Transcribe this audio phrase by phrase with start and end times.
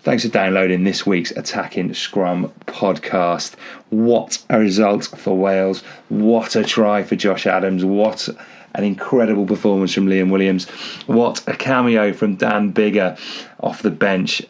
[0.00, 3.54] Thanks for downloading this week's Attacking Scrum podcast.
[3.90, 5.82] What a result for Wales.
[6.08, 7.84] What a try for Josh Adams.
[7.84, 8.28] What
[8.74, 10.68] an incredible performance from Liam Williams.
[11.06, 13.18] What a cameo from Dan Biggar
[13.60, 14.42] off the bench.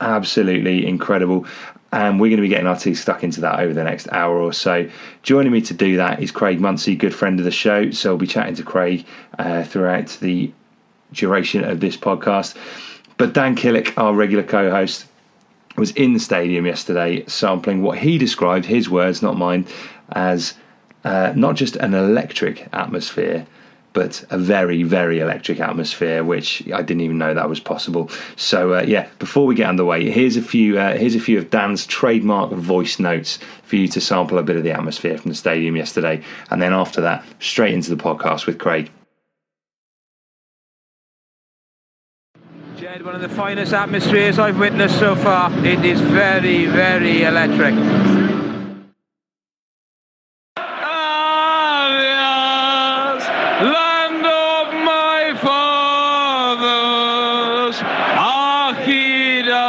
[0.00, 1.46] Absolutely incredible.
[1.92, 4.38] And we're going to be getting our teeth stuck into that over the next hour
[4.38, 4.88] or so.
[5.22, 7.90] Joining me to do that is Craig Munsey, good friend of the show.
[7.90, 9.06] So we'll be chatting to Craig
[9.38, 10.52] uh, throughout the
[11.12, 12.56] duration of this podcast.
[13.22, 15.06] But Dan Killick, our regular co host,
[15.76, 19.64] was in the stadium yesterday sampling what he described, his words, not mine,
[20.10, 20.54] as
[21.04, 23.46] uh, not just an electric atmosphere,
[23.92, 28.10] but a very, very electric atmosphere, which I didn't even know that was possible.
[28.34, 31.48] So, uh, yeah, before we get underway, here's a few uh, here's a few of
[31.48, 35.36] Dan's trademark voice notes for you to sample a bit of the atmosphere from the
[35.36, 38.90] stadium yesterday, and then after that, straight into the podcast with Craig.
[43.02, 45.50] Jed, one of the finest atmospheres I've witnessed so far.
[45.64, 47.74] It is very, very electric.
[53.74, 56.62] Land of my fathers,
[58.78, 59.62] Achidanos.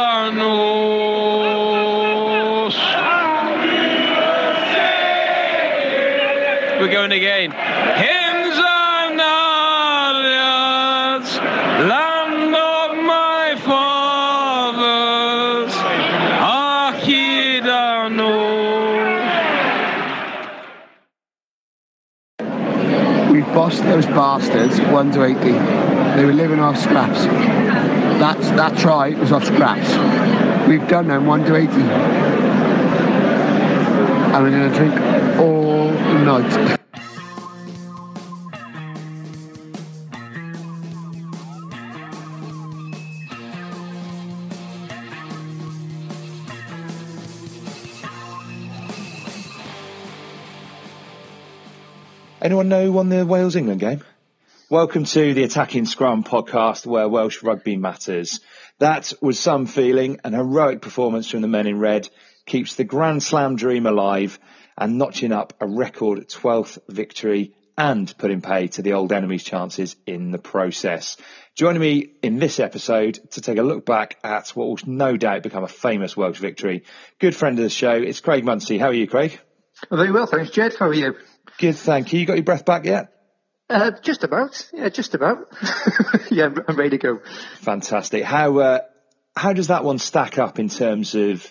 [6.80, 7.63] We're going again.
[23.54, 25.52] Bossed those bastards one to eighty.
[26.16, 27.24] They were living off scraps.
[28.18, 29.88] That's that try was off scraps.
[30.68, 31.82] We've done them one to eighty.
[34.32, 34.94] And we're gonna drink
[35.38, 35.90] all
[36.24, 36.83] night.
[52.44, 54.04] Anyone know who won the Wales England game?
[54.68, 58.40] Welcome to the Attacking Scrum podcast where Welsh rugby matters.
[58.80, 60.20] That was some feeling.
[60.24, 62.06] An heroic performance from the men in red
[62.44, 64.38] keeps the Grand Slam dream alive
[64.76, 69.96] and notching up a record 12th victory and putting pay to the old enemy's chances
[70.06, 71.16] in the process.
[71.54, 75.44] Joining me in this episode to take a look back at what will no doubt
[75.44, 76.84] become a famous Welsh victory.
[77.18, 78.76] Good friend of the show, it's Craig Munsey.
[78.76, 79.40] How are you, Craig?
[79.90, 80.74] Very well, thanks, Jed.
[80.78, 81.14] How are you?
[81.58, 82.20] Good, thank you.
[82.20, 83.12] You got your breath back yet?
[83.70, 84.68] Uh, just about.
[84.72, 85.48] Yeah, just about.
[86.30, 87.20] yeah, I'm- I'm ready to go.
[87.60, 88.22] Fantastic.
[88.24, 88.78] How uh,
[89.34, 91.50] how does that one stack up in terms of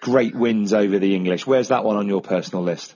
[0.00, 1.46] great wins over the English?
[1.46, 2.94] Where's that one on your personal list?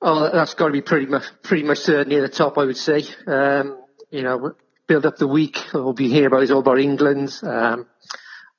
[0.00, 2.76] Oh, that's got to be pretty much pretty much uh, near the top, I would
[2.76, 3.04] say.
[3.26, 3.78] Um,
[4.10, 4.52] you know,
[4.86, 5.58] build up the week.
[5.74, 7.38] All we hear about is all about England.
[7.42, 7.86] Um,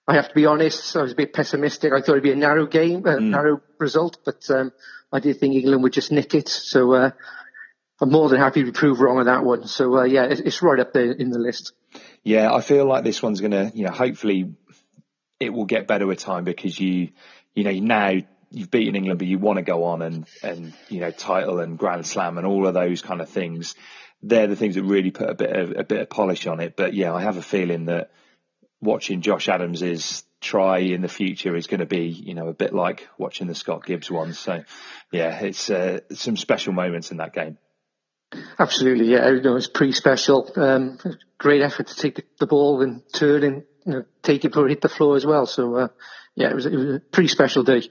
[0.07, 0.95] I have to be honest.
[0.95, 1.93] I was a bit pessimistic.
[1.93, 4.71] I thought it'd be a narrow game, a narrow result, but um,
[5.11, 6.49] I did think England would just nick it.
[6.49, 7.11] So uh,
[8.01, 9.65] I'm more than happy to prove wrong on that one.
[9.67, 11.71] So uh, yeah, it's, it's right up there in the list.
[12.23, 14.55] Yeah, I feel like this one's going to, you know, hopefully
[15.39, 17.09] it will get better with time because you,
[17.55, 18.11] you know, now
[18.49, 21.77] you've beaten England, but you want to go on and, and, you know, title and
[21.77, 23.75] Grand Slam and all of those kind of things.
[24.21, 26.75] They're the things that really put a bit of, a bit of polish on it.
[26.75, 28.11] But yeah, I have a feeling that
[28.83, 32.73] watching Josh Adams's try in the future is going to be, you know, a bit
[32.73, 34.33] like watching the Scott Gibbs one.
[34.33, 34.63] So,
[35.11, 37.57] yeah, it's uh, some special moments in that game.
[38.59, 39.29] Absolutely, yeah.
[39.29, 40.51] You know, it's pretty special.
[40.55, 40.99] Um,
[41.37, 44.67] great effort to take the, the, ball and turn and you know, take it before
[44.67, 45.45] it hit the floor as well.
[45.45, 45.87] So, uh,
[46.35, 47.83] yeah, it was, it was a pretty special day.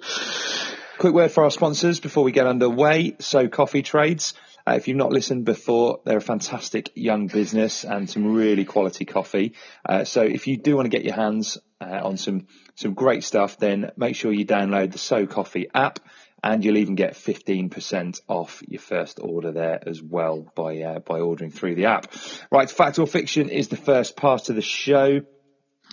[0.99, 3.17] Quick word for our sponsors before we get underway.
[3.21, 4.35] So, Coffee Trades.
[4.67, 9.05] Uh, if you've not listened before, they're a fantastic young business and some really quality
[9.05, 9.55] coffee.
[9.85, 13.25] Uh, so if you do want to get your hands uh, on some some great
[13.25, 15.99] stuff, then make sure you download the So Coffee app,
[16.43, 21.21] and you'll even get 15% off your first order there as well by uh, by
[21.21, 22.13] ordering through the app.
[22.51, 25.21] Right, fact or fiction is the first part of the show.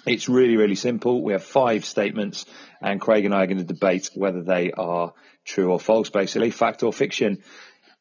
[0.06, 1.22] It's really, really simple.
[1.22, 2.46] We have five statements,
[2.82, 5.14] and Craig and I are going to debate whether they are
[5.44, 7.44] true or false, basically, fact or fiction.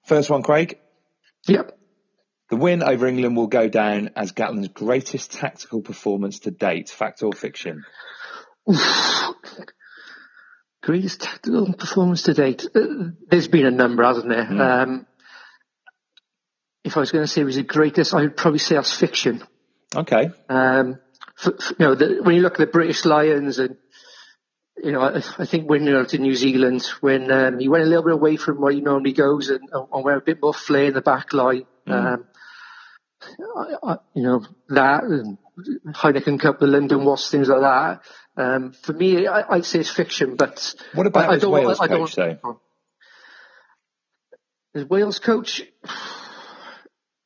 [0.08, 0.78] First one, Craig.
[1.46, 1.78] Yep.
[2.48, 6.88] The win over England will go down as Gatland's greatest tactical performance to date.
[6.88, 7.84] Fact or fiction?
[10.82, 12.66] greatest tactical performance to date.
[12.74, 14.46] Uh, there's been a number, hasn't there?
[14.46, 14.60] Mm.
[14.60, 15.06] Um,
[16.84, 18.96] if I was going to say it was the greatest, I would probably say that's
[18.96, 19.44] fiction.
[19.94, 20.30] Okay.
[20.48, 21.00] Um,
[21.36, 23.76] for, for, you know, the, when you look at the British Lions and
[24.82, 27.84] you know, I, I think when you know to New Zealand, when um, he went
[27.84, 30.54] a little bit away from where he normally goes and, and went a bit more
[30.54, 31.66] flair in the back line.
[31.86, 31.92] Mm.
[31.92, 32.24] Um,
[33.56, 35.38] I, I, you know that and
[35.94, 38.02] Heineken Cup, the London Wasps, things like that.
[38.36, 40.36] Um, for me, I, would say it's fiction.
[40.36, 42.14] But what about I, I don't, Wales I, coach?
[42.14, 42.60] Though?
[44.74, 45.62] The Wales coach,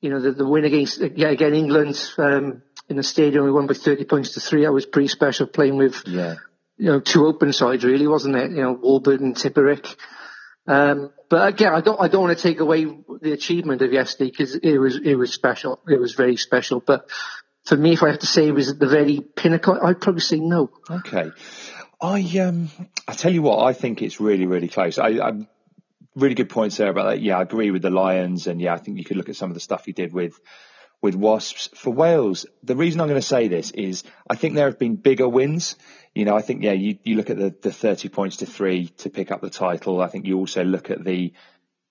[0.00, 3.66] you know, the, the win against yeah, again England um, in the stadium, we won
[3.66, 4.62] by thirty points to three.
[4.62, 6.37] That was pretty special playing with yeah
[6.76, 8.50] you know, two open sides really, wasn't it?
[8.50, 9.96] You know, Warburton and Tipuric.
[10.66, 14.30] Um, but again, I don't, I don't want to take away the achievement of yesterday
[14.30, 15.80] because it was, it was special.
[15.88, 16.80] It was very special.
[16.80, 17.08] But
[17.64, 20.20] for me, if I have to say it was at the very pinnacle, I'd probably
[20.20, 20.70] say no.
[20.90, 21.30] Okay.
[22.00, 22.70] I, um,
[23.06, 24.98] I tell you what, I think it's really, really close.
[24.98, 25.48] I, I'm
[26.14, 27.20] really good points there about that.
[27.20, 28.46] Yeah, I agree with the Lions.
[28.46, 30.38] And yeah, I think you could look at some of the stuff he did with,
[31.00, 31.70] with Wasps.
[31.74, 34.96] For Wales, the reason I'm going to say this is I think there have been
[34.96, 35.76] bigger wins
[36.14, 38.88] you know, I think, yeah, you, you look at the, the 30 points to three
[38.99, 40.00] to pick up the title.
[40.00, 41.32] I think you also look at the,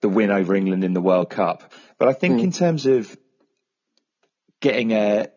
[0.01, 1.73] the win over England in the World Cup.
[1.97, 2.43] But I think mm.
[2.43, 3.17] in terms of
[4.59, 5.29] getting a,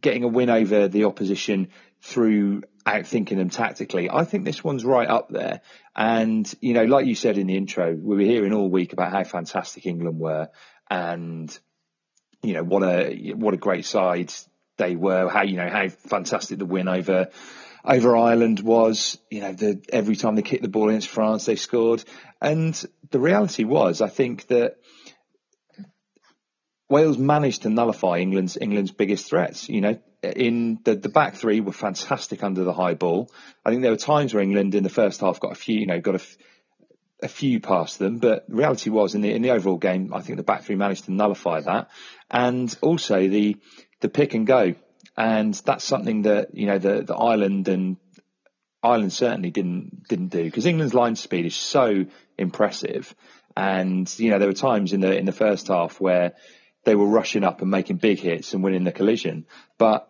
[0.00, 1.68] getting a win over the opposition
[2.00, 5.60] through outthinking them tactically, I think this one's right up there.
[5.96, 9.10] And, you know, like you said in the intro, we were hearing all week about
[9.10, 10.50] how fantastic England were
[10.88, 11.58] and,
[12.40, 14.32] you know, what a, what a great side
[14.76, 17.30] they were, how, you know, how fantastic the win over
[17.86, 21.56] over Ireland was, you know, the, every time they kicked the ball against France, they
[21.56, 22.04] scored.
[22.40, 22.74] And
[23.10, 24.76] the reality was, I think that
[26.88, 29.68] Wales managed to nullify England's England's biggest threats.
[29.68, 33.30] You know, in the the back three were fantastic under the high ball.
[33.64, 35.86] I think there were times where England in the first half got a few, you
[35.86, 36.24] know, got a,
[37.22, 40.36] a few past them, but reality was in the in the overall game, I think
[40.36, 41.88] the back three managed to nullify that,
[42.30, 43.56] and also the
[44.00, 44.74] the pick and go
[45.16, 47.96] and that's something that you know the the Ireland and
[48.82, 52.06] Ireland certainly didn't didn't do because England's line speed is so
[52.38, 53.14] impressive,
[53.56, 56.34] and you know there were times in the in the first half where
[56.84, 59.46] they were rushing up and making big hits and winning the collision,
[59.78, 60.08] but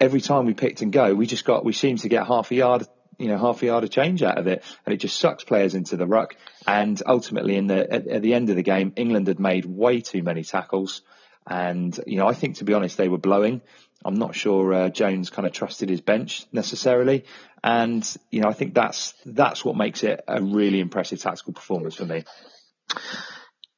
[0.00, 2.54] every time we picked and go, we just got we seemed to get half a
[2.54, 2.86] yard
[3.20, 5.74] you know half a yard of change out of it, and it just sucks players
[5.74, 6.36] into the ruck.
[6.66, 10.00] And ultimately, in the at, at the end of the game, England had made way
[10.00, 11.02] too many tackles,
[11.46, 13.60] and you know I think to be honest, they were blowing.
[14.04, 17.24] I'm not sure uh, Jones kind of trusted his bench necessarily,
[17.62, 21.96] and you know I think that's that's what makes it a really impressive tactical performance
[21.96, 22.24] for me.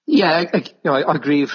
[0.06, 1.52] Yeah, I, I, you know, I agree with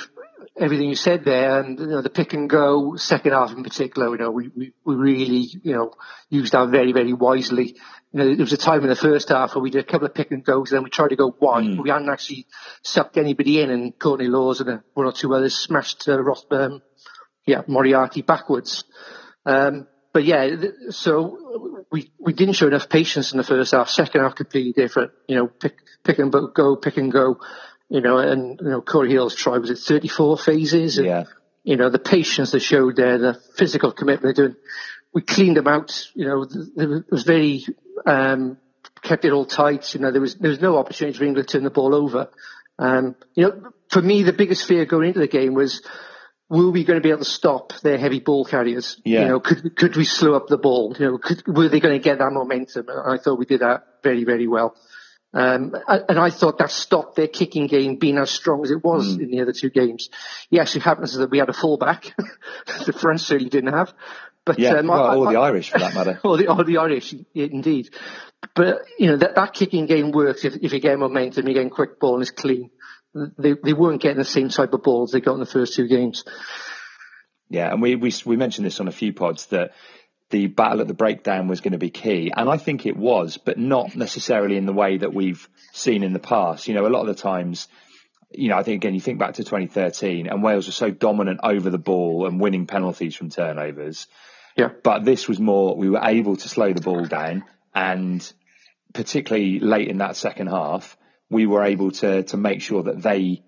[0.60, 4.10] everything you said there, and you know, the pick and go second half in particular.
[4.10, 5.94] You know, we, we, we really you know
[6.30, 7.76] used that very very wisely.
[8.12, 10.08] You know, there was a time in the first half where we did a couple
[10.08, 11.78] of pick and goes, and then we tried to go wide, mm.
[11.78, 12.48] but we hadn't actually
[12.82, 16.82] sucked anybody in, and Courtney Lawes and one or two others smashed uh, Ross, um,
[17.48, 18.84] yeah, Moriarty backwards.
[19.46, 20.50] Um, but yeah,
[20.89, 23.89] so we, we didn't show enough patience in the first half.
[23.89, 25.12] Second half completely different.
[25.27, 27.39] You know, pick, pick and go, pick and go.
[27.89, 30.98] You know, and you know, Cory Hill's try was it 34 phases.
[30.98, 31.24] And, yeah.
[31.63, 34.58] You know, the patience they showed there, the physical commitment they're doing.
[35.13, 36.08] We cleaned them out.
[36.13, 37.66] You know, it was very,
[38.06, 38.58] um,
[39.01, 39.94] kept it all tight.
[39.94, 42.30] You know, there was, there was no opportunity for England to turn the ball over.
[42.80, 45.82] Um, you know, for me, the biggest fear going into the game was,
[46.50, 49.00] were we going to be able to stop their heavy ball carriers?
[49.04, 49.22] Yeah.
[49.22, 50.96] You know, could could we slow up the ball?
[50.98, 52.88] You know, could, were they going to get that momentum?
[52.89, 54.75] And I thought we did that very very well.
[55.34, 59.18] Um, and I thought that stopped their kicking game being as strong as it was
[59.18, 59.24] mm.
[59.24, 60.10] in the other two games.
[60.50, 62.16] Yes, it happens that we had a fullback.
[62.86, 63.94] the French certainly didn't have.
[64.46, 66.20] But Yeah, um, well, I- or the I- Irish for that matter.
[66.24, 67.89] or the or the Irish, indeed.
[68.56, 71.70] But you know that that kicking game works if if you get momentum, you get
[71.72, 72.72] quick ball and it's clean.
[73.38, 75.88] They they weren't getting the same type of balls they got in the first two
[75.88, 76.24] games.
[77.50, 79.72] Yeah, and we, we we mentioned this on a few pods that
[80.30, 83.38] the battle at the breakdown was going to be key, and I think it was,
[83.38, 86.68] but not necessarily in the way that we've seen in the past.
[86.68, 87.68] You know, a lot of the times,
[88.32, 91.40] you know, I think again, you think back to 2013, and Wales were so dominant
[91.44, 94.08] over the ball and winning penalties from turnovers.
[94.58, 94.70] Yeah.
[94.84, 98.34] But this was more, we were able to slow the ball down, and
[98.94, 100.98] particularly late in that second half,
[101.30, 103.44] we were able to to make sure that they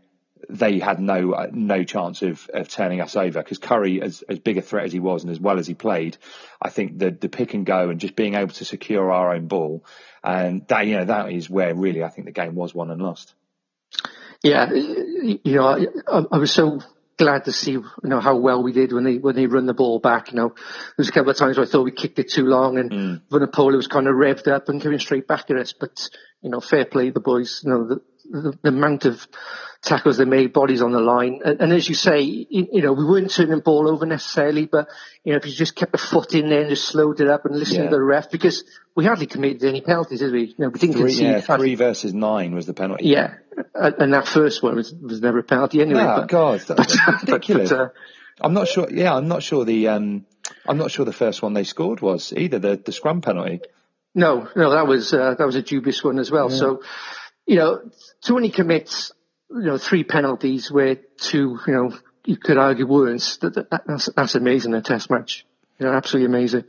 [0.50, 4.40] they had no uh, no chance of, of turning us over because Curry, as, as
[4.40, 6.18] big a threat as he was and as well as he played,
[6.62, 9.48] I think the the pick and go and just being able to secure our own
[9.48, 9.86] ball,
[10.24, 13.02] and that you know that is where really I think the game was won and
[13.02, 13.34] lost.
[14.42, 15.68] Yeah, you know,
[16.08, 16.80] I, I was so
[17.18, 19.74] glad to see you know how well we did when they when they run the
[19.74, 20.32] ball back.
[20.32, 22.46] You know, there was a couple of times where I thought we kicked it too
[22.46, 23.22] long, and mm.
[23.30, 25.74] Vunipola was kind of revved up and coming straight back at us.
[25.74, 26.10] But
[26.42, 27.62] you know, fair play the boys.
[27.64, 29.28] You know, the, the, the amount of
[29.82, 32.92] tackles they made, bodies on the line, and, and as you say, you, you, know,
[32.94, 34.88] we weren't turning the ball over necessarily, but
[35.24, 37.46] you know, if you just kept a foot in there and just slowed it up
[37.46, 37.90] and listened Yeah.
[37.90, 38.64] to the ref, because
[38.96, 40.46] we hardly committed any penalties, did we?
[40.48, 41.26] You know, we didn't Three, concede.
[41.28, 43.06] yeah, three versus nine was the penalty.
[43.08, 43.36] Yeah,
[43.74, 46.04] and that first one was, was never a penalty anyway.
[46.04, 47.70] No, but, God, that- that's but- ridiculous.
[47.70, 47.90] but, uh,
[48.42, 48.88] I'm not sure.
[48.90, 50.26] Yeah, I'm not sure the um,
[50.66, 53.60] I'm not sure the first one they scored was either the the scrum penalty.
[54.16, 56.50] No, no, that was uh, that was a dubious one as well.
[56.50, 56.82] So,
[57.46, 57.82] you know,
[58.24, 59.12] to when he commits,
[59.50, 63.38] you know, three penalties where two, you know, you could argue weren't.
[63.42, 65.46] That, that, that's that's amazing in a Test match.
[65.78, 66.66] You know, absolutely amazing.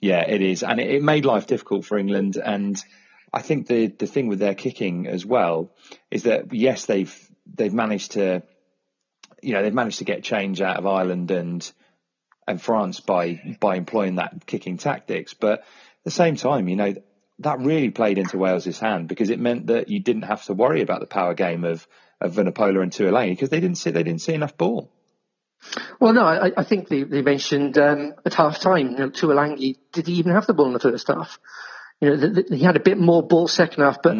[0.00, 2.36] Yeah, it is, and it, it made life difficult for England.
[2.36, 2.76] And
[3.32, 5.70] I think the the thing with their kicking as well
[6.10, 8.42] is that yes, they've they've managed to,
[9.40, 11.72] you know, they've managed to get change out of Ireland and
[12.46, 15.32] and France by by employing that kicking tactics.
[15.32, 15.64] But
[16.04, 16.94] the same time, you know,
[17.40, 20.82] that really played into Wales's hand because it meant that you didn't have to worry
[20.82, 21.86] about the power game of
[22.20, 24.90] of Vunipola and Tuilagi because they didn't see they didn't see enough ball.
[25.98, 29.78] Well, no, I, I think they, they mentioned um, at half time, you know, Tuilagi,
[29.92, 31.38] did he even have the ball in the first half?
[32.00, 34.16] You know, th- th- he had a bit more ball second half, but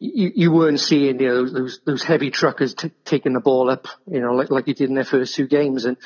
[0.00, 3.86] you, you weren't seeing, you know, those, those heavy truckers t- taking the ball up,
[4.06, 5.84] you know, like, like you did in their first two games.
[5.84, 5.96] And,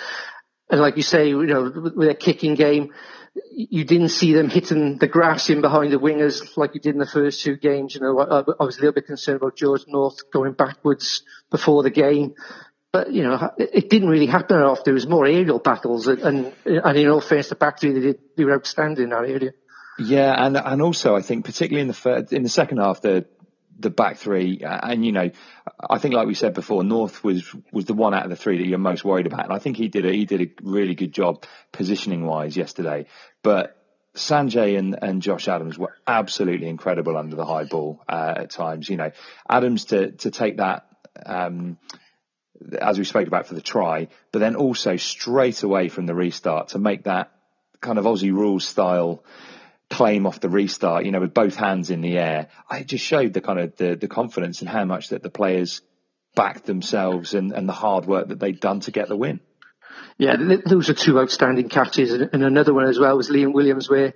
[0.71, 2.93] and like you say, you know, with with their kicking game,
[3.50, 7.00] you didn't see them hitting the grass in behind the wingers like you did in
[7.00, 7.94] the first two games.
[7.94, 11.82] You know, I, I was a little bit concerned about George North going backwards before
[11.82, 12.34] the game.
[12.92, 14.84] But, you know, it, didn't really happen enough.
[14.84, 18.00] There was more aerial battles and, and, and in all fairness, the back three, they,
[18.00, 19.50] did, they were outstanding in that area.
[19.98, 23.26] Yeah, and and also I think particularly in the in the second half the
[23.78, 25.31] the back three uh, and you know
[25.88, 28.59] I think like we said before North was was the one out of the three
[28.59, 30.95] that you're most worried about and I think he did a, he did a really
[30.95, 33.07] good job positioning wise yesterday.
[33.43, 33.76] But
[34.14, 38.88] Sanjay and, and Josh Adams were absolutely incredible under the high ball uh, at times
[38.88, 39.11] you know.
[39.49, 40.87] Adams to to take that
[41.26, 41.78] um,
[42.81, 46.69] as we spoke about for the try but then also straight away from the restart
[46.69, 47.33] to make that
[47.81, 49.25] kind of Aussie rules style
[49.94, 52.48] claim off the restart, you know, with both hands in the air.
[52.68, 55.82] I just showed the kind of the, the confidence and how much that the players
[56.34, 59.38] backed themselves and, and the hard work that they'd done to get the win.
[60.18, 60.36] Yeah,
[60.66, 64.14] those are two outstanding catches, and, and another one as well was Liam Williams, where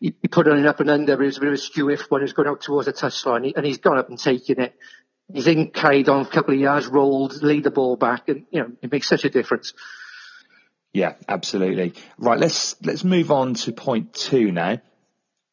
[0.00, 1.58] he, he put on an up and under, but it was a bit of a
[1.58, 4.08] skew if when he was going out towards the touchline, he- and he's gone up
[4.08, 4.74] and taken it.
[5.32, 8.60] He's then carried on a couple of yards, rolled, laid the ball back, and you
[8.60, 9.74] know it makes such a difference.
[10.92, 11.94] Yeah, absolutely.
[12.18, 14.80] Right, let's let's move on to point two now.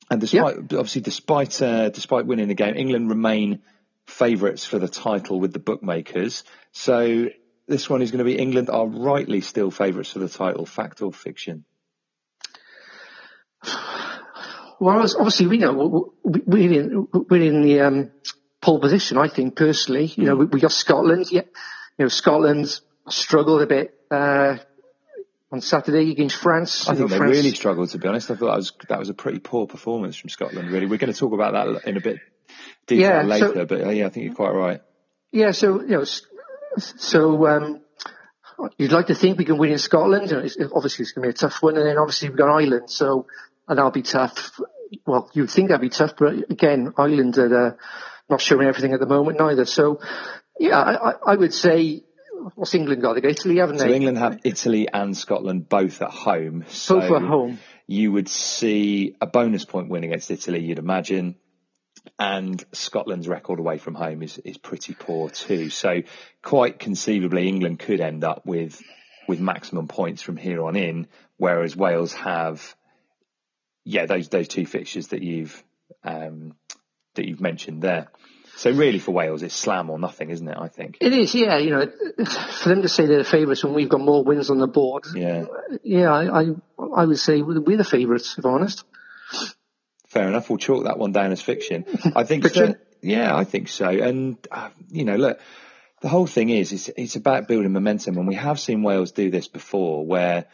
[0.10, 3.62] And despite obviously despite uh, despite winning the game, England remain
[4.06, 6.44] favourites for the title with the bookmakers.
[6.72, 7.28] So
[7.68, 10.66] this one is going to be England are rightly still favourites for the title.
[10.66, 11.66] Fact or fiction?
[14.80, 18.12] Well, obviously, we know we- we're in we're in the um,
[18.62, 19.18] pole position.
[19.18, 21.32] I think personally, you know, we, we got Scotland.
[21.32, 21.42] Yeah,
[21.98, 24.58] you know, Scotland struggled a bit uh,
[25.52, 26.88] on Saturday against France.
[26.90, 28.30] I think they France- really struggled to be honest.
[28.32, 30.70] I thought that was that was a pretty poor performance from Scotland.
[30.72, 32.20] Really, we're going to talk about that in a bit
[32.86, 33.66] detail Yeah, so- later.
[33.66, 34.82] but uh, yeah, I think you're quite right.
[35.32, 36.06] Yeah, so you know,
[36.78, 37.82] so, um,
[38.78, 40.30] you'd like to think we can win in Scotland.
[40.30, 42.38] You know, it's, obviously, it's going to be a tough one, and then obviously we've
[42.38, 43.26] got Ireland, so
[43.68, 44.60] and that'll be tough.
[45.06, 47.72] Well, you'd think that'd be tough, but again, Ireland are uh,
[48.30, 49.66] not showing everything at the moment neither.
[49.66, 50.00] So,
[50.60, 52.04] yeah, I, I would say
[52.56, 53.14] what's England got?
[53.14, 53.88] They got Italy, haven't So?
[53.88, 56.66] England have Italy and Scotland both at home.
[56.68, 57.60] So Both at home.
[57.88, 61.36] You would see a bonus point win against Italy, you'd imagine.
[62.20, 65.70] And Scotland's record away from home is, is pretty poor too.
[65.70, 66.04] So
[66.42, 68.82] quite conceivably England could end up with
[69.28, 71.08] with maximum points from here on in.
[71.36, 72.76] whereas Wales have,
[73.84, 75.62] yeah, those those two fixtures that you've
[76.04, 76.56] um,
[77.16, 78.08] that you've mentioned there.
[78.58, 80.58] So really, for Wales, it's slam or nothing, isn't it?
[80.60, 81.36] I think it is.
[81.36, 81.86] Yeah, you know,
[82.26, 85.06] for them to say they're the favourites when we've got more wins on the board.
[85.14, 85.46] Yeah,
[85.84, 86.46] yeah, I I,
[86.96, 88.84] I would say we're the favourites, if I'm honest.
[90.08, 90.50] Fair enough.
[90.50, 91.86] We'll chalk that one down as fiction.
[92.16, 92.44] I think.
[92.44, 92.78] fiction?
[93.02, 93.90] yeah, I think so.
[93.90, 95.40] And uh, you know, look,
[96.02, 99.30] the whole thing is, it's, it's about building momentum, and we have seen Wales do
[99.30, 100.46] this before, where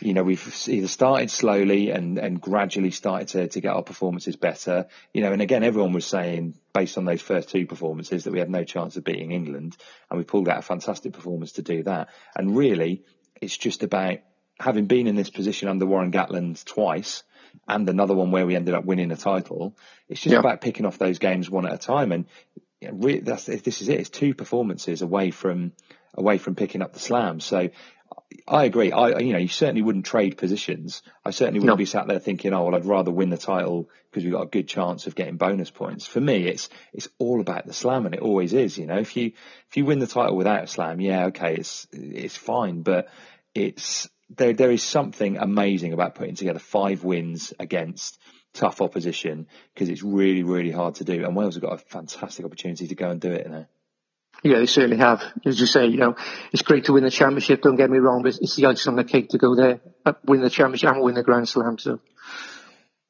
[0.00, 4.36] you know, we've either started slowly and, and gradually started to, to get our performances
[4.36, 4.86] better.
[5.12, 8.38] You know, and again, everyone was saying based on those first two performances that we
[8.38, 9.76] had no chance of beating England
[10.10, 12.08] and we pulled out a fantastic performance to do that.
[12.36, 13.04] And really,
[13.40, 14.18] it's just about
[14.60, 17.22] having been in this position under Warren Gatland twice
[17.68, 19.76] and another one where we ended up winning a title.
[20.08, 20.40] It's just yeah.
[20.40, 22.12] about picking off those games one at a time.
[22.12, 22.26] And
[22.80, 24.00] you know, really, that's, this is it.
[24.00, 25.72] It's two performances away from,
[26.14, 27.40] away from picking up the slam.
[27.40, 27.70] So
[28.46, 28.92] I agree.
[28.92, 31.02] I, you know, you certainly wouldn't trade positions.
[31.24, 31.76] I certainly wouldn't no.
[31.76, 34.50] be sat there thinking, oh, well, I'd rather win the title because we've got a
[34.50, 36.06] good chance of getting bonus points.
[36.06, 39.16] For me, it's, it's all about the slam and it always is, you know, if
[39.16, 39.32] you,
[39.68, 43.08] if you win the title without a slam, yeah, okay, it's, it's fine, but
[43.54, 48.18] it's, there, there is something amazing about putting together five wins against
[48.52, 51.24] tough opposition because it's really, really hard to do.
[51.24, 53.66] And Wales have got a fantastic opportunity to go and do it now.
[54.44, 55.22] Yeah, they certainly have.
[55.46, 56.16] As you say, you know,
[56.52, 57.62] it's great to win the championship.
[57.62, 60.12] Don't get me wrong, but it's the icing on the cake to go there, uh,
[60.26, 61.78] win the championship, and win the Grand Slam.
[61.78, 62.00] So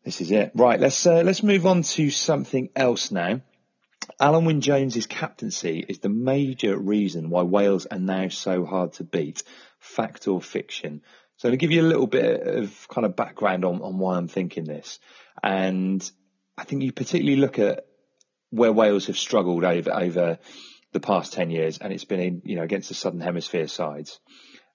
[0.04, 0.52] this is it.
[0.54, 0.78] Right.
[0.78, 3.40] Let's uh, let's move on to something else now.
[4.20, 9.04] Alun Wyn Jones's captaincy is the major reason why Wales are now so hard to
[9.04, 9.42] beat.
[9.80, 11.02] Fact or fiction?
[11.38, 14.28] So to give you a little bit of kind of background on, on why I'm
[14.28, 15.00] thinking this,
[15.42, 16.08] and
[16.56, 17.86] I think you particularly look at
[18.50, 20.38] where Wales have struggled over over
[20.94, 24.20] the past 10 years and it's been in, you know, against the Southern Hemisphere sides.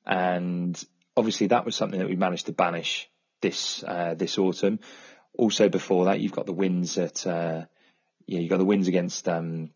[0.05, 0.81] And
[1.17, 3.09] obviously that was something that we managed to banish
[3.41, 4.79] this, uh, this autumn.
[5.38, 7.65] Also before that, you've got the wins at, uh,
[8.27, 9.71] yeah, you got the wins against, um,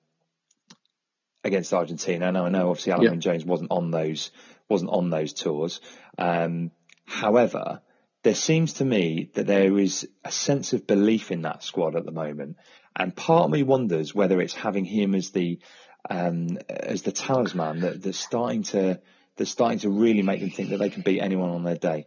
[1.46, 2.32] against Argentina.
[2.32, 4.32] Now I know obviously Alun Wyn Jones wasn't on those,
[4.70, 5.80] wasn't on those tours.
[6.18, 6.72] Um,
[7.06, 7.82] however,
[8.24, 12.06] there seems to me that there is a sense of belief in that squad at
[12.06, 12.58] the moment.
[12.96, 15.60] And part of me wonders whether it's having him as the
[16.10, 19.00] um, as the talisman that, that's starting to
[19.38, 22.06] that's starting to really make them think that they can beat anyone on their day.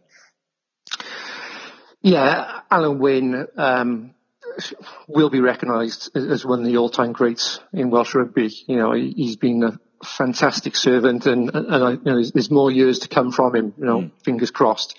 [2.01, 4.13] Yeah, Alun Wyn um,
[5.07, 8.49] will be recognised as one of the all-time greats in Welsh rugby.
[8.67, 12.99] You know, he's been a fantastic servant, and and I, you know, there's more years
[12.99, 13.73] to come from him.
[13.77, 14.11] You know, mm.
[14.23, 14.95] fingers crossed.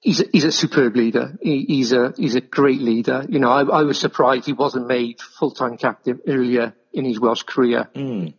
[0.00, 1.36] He's a, he's a superb leader.
[1.40, 3.24] He, he's a he's a great leader.
[3.28, 7.42] You know, I, I was surprised he wasn't made full-time captain earlier in his Welsh
[7.42, 7.88] career.
[7.94, 8.34] Mm.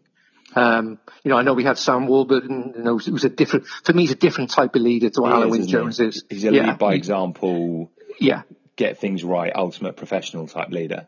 [0.56, 2.74] Um, you know, I know we had Sam Warburton.
[2.76, 4.04] You know, it was a different for me.
[4.04, 6.24] He's a different type of leader to what Wyn Jones is.
[6.30, 6.68] He's a yeah.
[6.68, 7.92] lead by example.
[8.20, 8.42] Yeah,
[8.76, 11.08] get things right, ultimate professional type leader.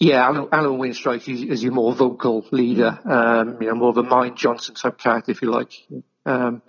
[0.00, 2.98] Yeah, Alan, Alun Wyn strikes you as your more vocal leader.
[3.04, 3.10] Mm.
[3.10, 5.72] Um, you know, more of a Mind Johnson type character, if you like.
[6.24, 6.62] Um,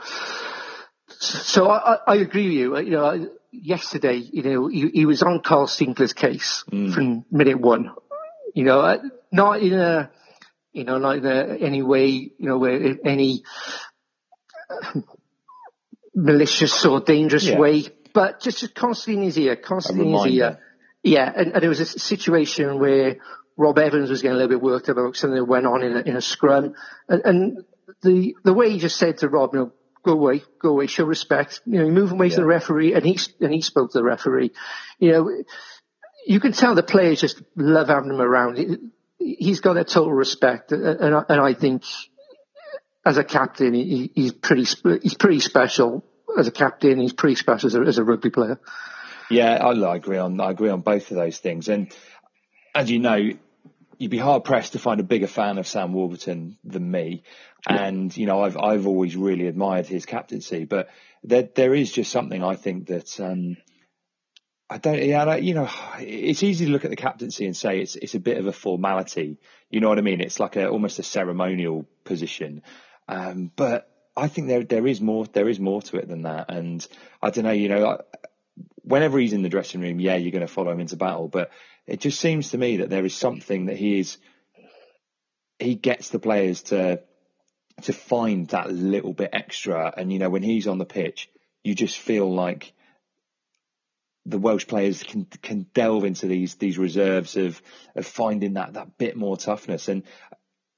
[1.08, 2.78] so I, I, agree with you.
[2.80, 6.94] You know, yesterday, you know, he, he was on Kyle Sinckler's case mm.
[6.94, 7.92] from minute one.
[8.54, 8.98] You know, uh,
[9.32, 10.12] not in a,
[10.74, 13.44] you know, like in a, any way, you know, where any
[16.14, 17.58] malicious or dangerous yeah.
[17.58, 20.60] way, but just constantly in his ear, constantly in his ear.
[21.04, 23.18] Yeah, and, and there was a situation where
[23.58, 26.00] Rob Evans was getting a little bit worked about something that went on in a,
[26.02, 26.76] in a scrum,
[27.10, 27.58] and, and
[28.04, 31.06] the the way he just said to Rob, you know, go away, go away, show
[31.06, 31.62] respect.
[31.66, 32.36] You know, you move away yeah.
[32.36, 34.52] to the referee, and he and he spoke to the referee.
[35.00, 35.44] You know,
[36.26, 38.92] you can tell the players just love having him around.
[39.18, 41.84] He's got that total respect, and I, and I think
[43.06, 44.66] as a captain, he, he's pretty
[45.02, 46.04] he's pretty special
[46.38, 47.00] as a captain.
[47.00, 48.60] He's pretty special as a, as a rugby player.
[49.30, 51.94] Yeah, I, I agree on I agree on both of those things, and
[52.74, 53.32] as you know,
[53.98, 57.24] you'd be hard pressed to find a bigger fan of Sam Warburton than me.
[57.68, 60.90] And you know, I've I've always really admired his captaincy, but
[61.24, 63.58] there there is just something I think that um,
[64.72, 67.98] I don't, yeah, you know, it's easy to look at the captaincy and say it's
[67.98, 69.38] it's a bit of a formality.
[69.70, 70.22] You know what I mean?
[70.22, 72.64] It's like a almost a ceremonial position.
[73.10, 76.50] Um, but I think there there is more there is more to it than that.
[76.50, 76.88] And
[77.22, 78.00] I don't know, you know,
[78.84, 81.28] whenever he's in the dressing room, yeah, you're going to follow him into battle.
[81.28, 81.52] But
[81.86, 84.20] it just seems to me that there is something that he is
[85.60, 87.02] he gets the players to
[87.82, 89.94] to find that little bit extra.
[89.98, 91.30] And you know, when he's on the pitch,
[91.62, 92.72] you just feel like
[94.26, 97.62] the Welsh players can can delve into these these reserves of
[97.96, 99.88] of finding that that bit more toughness.
[99.88, 100.04] And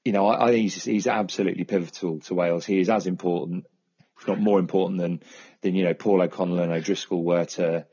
[0.04, 2.64] you know, I, I think he's he's absolutely pivotal to Wales.
[2.64, 3.66] He is as important
[4.18, 5.20] if not more important than
[5.60, 7.86] than you know Paul O'Connell and O'Driscoll were to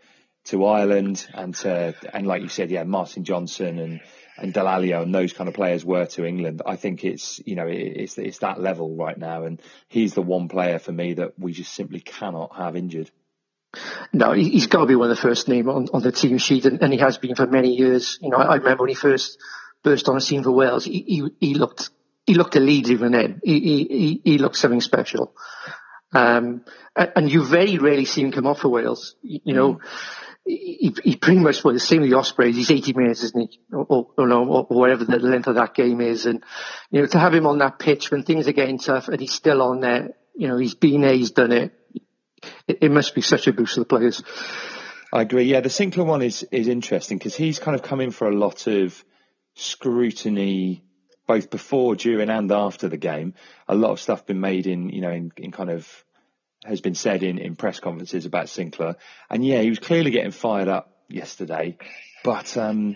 [0.46, 4.02] to Ireland and to and like you said, yeah, Martin Johnson and
[4.38, 6.62] and Dallaglio and those kind of players were to England.
[6.66, 10.22] I think it's you know it, it's it's that level right now, and he's the
[10.22, 13.12] one player for me that we just simply cannot have injured.
[14.12, 16.66] No, he's got to be one of the first name on, on the team sheet,
[16.66, 18.20] and, and, he has been for many years.
[18.22, 19.38] You know, I, I, remember when he first
[19.82, 21.90] burst on the scene for Wales, he, he, he looked
[22.26, 23.42] he looked a lead even then.
[23.44, 25.34] He, he, he looked something special.
[26.14, 29.16] Um, and, you very rarely see him come off for Wales.
[29.24, 29.80] You, know, mm
[30.46, 32.56] he, he pretty much well the same with the Ospreys.
[32.56, 33.60] He's 80 minutes, isn't he?
[33.72, 36.26] Or, or, or, or whatever the length of that game is.
[36.26, 36.44] And
[36.90, 39.34] you know, to have him on that pitch when things are getting tough and he's
[39.34, 41.74] still on there, you know, he's been there, he's done it.
[42.80, 44.24] It, must be such a boost to the players.
[45.12, 45.44] I agree.
[45.44, 48.36] Yeah, the Sinckler one is is interesting because he's kind of come in for a
[48.36, 49.04] lot of
[49.56, 50.84] scrutiny
[51.28, 53.34] both before, during, and after the game.
[53.68, 55.88] A lot of stuff been made in, you know, in, in kind of
[56.66, 58.96] has been said in, in press conferences about Sinckler,
[59.30, 61.78] And yeah, he was clearly getting fired up yesterday,
[62.24, 62.96] but um,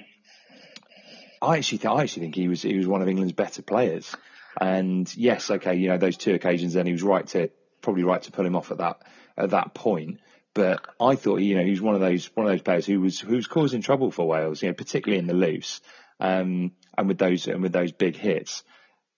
[1.42, 4.16] I actually th- I actually think he was he was one of England's better players.
[4.60, 7.50] And yes, okay, you know those two occasions, then he was right to
[7.82, 9.02] probably right to pull him off at that
[9.38, 10.19] at that point.
[10.54, 13.02] But I thought you know he was one of those one of those players who
[13.02, 15.82] was who was causing trouble for Wales, you know, particularly in the loose,
[16.19, 18.63] um, and with those and with those big hits.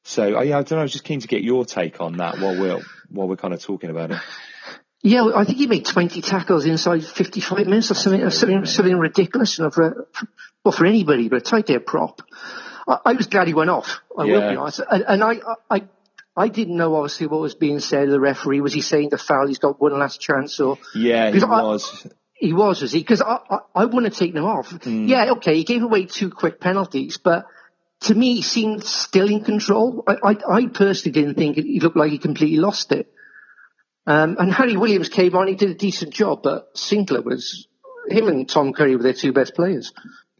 [0.03, 0.80] So uh, yeah, I don't know.
[0.80, 3.53] I was just keen to get your take on that while we're while we're kind
[3.53, 4.19] of talking about it.
[5.03, 9.58] Yeah, I think he made 20 tackles inside 55 minutes or something, something, something ridiculous.
[9.58, 10.08] You for,
[10.63, 12.21] well, for anybody, but a tight end prop.
[12.88, 14.01] I, I, was glad he went off.
[14.17, 14.34] I yeah.
[14.34, 14.82] will be honest.
[14.89, 15.84] And, and I, I,
[16.38, 18.10] I didn't know obviously what was being said.
[18.10, 19.47] The referee was he saying the foul?
[19.47, 22.08] He's got one last chance, or yeah, he was.
[22.36, 23.00] he was, was he?
[23.00, 24.69] Because I, I, I wouldn't have taken him off.
[24.69, 25.10] Mm.
[25.10, 27.47] Yeah, okay, he gave away two quick penalties, but
[28.02, 30.04] to me, he seemed still in control.
[30.08, 33.12] I, I, I personally didn't think he looked like he completely lost it.
[34.06, 37.67] Um, and Harry Williams came on, he did a decent job, but Sinckler was,
[38.08, 39.91] him and Tom Curry were their two best players.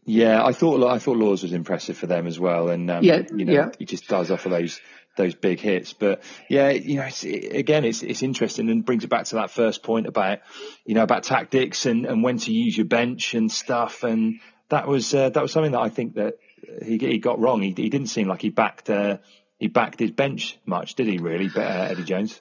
[0.06, 3.24] Yeah, I thought I thought Lawes was impressive for them as well, and um, yeah,
[3.30, 3.68] you know yeah.
[3.78, 4.80] he just does offer those
[5.18, 5.92] those big hits.
[5.92, 9.34] But yeah, you know, it's, it, again, it's it's interesting and brings it back to
[9.34, 10.38] that first point about
[10.86, 14.02] you know about tactics and, and when to use your bench and stuff.
[14.02, 16.38] And that was uh, that was something that I think that
[16.82, 17.60] he, he got wrong.
[17.60, 19.18] He, he didn't seem like he backed uh,
[19.58, 21.18] he backed his bench much, did he?
[21.18, 22.40] Really, but, uh, Eddie Jones.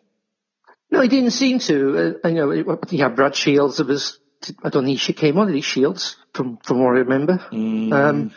[0.89, 2.19] No, he didn't seem to.
[2.23, 3.81] Uh, you know, he had Brad Shields.
[3.81, 4.19] It was
[4.63, 5.47] I don't think he came on.
[5.47, 7.39] Did he Shields from from what I remember?
[7.51, 7.91] Mm.
[7.91, 8.31] Um,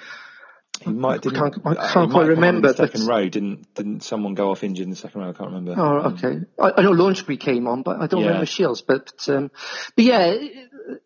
[0.80, 1.26] he might.
[1.26, 2.72] I can't, I can't quite remember.
[2.72, 5.30] second row didn't didn't someone go off injured in the second row?
[5.30, 5.74] I can't remember.
[5.76, 6.40] Oh, okay.
[6.58, 8.28] I, I know Launchbury came on, but I don't yeah.
[8.28, 8.80] remember Shields.
[8.80, 9.50] But um,
[9.94, 10.34] but yeah,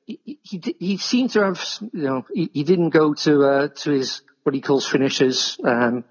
[0.07, 3.91] he, he, he seemed to have you know he, he didn't go to uh, to
[3.91, 5.59] his what he calls finishers.
[5.65, 6.05] Um,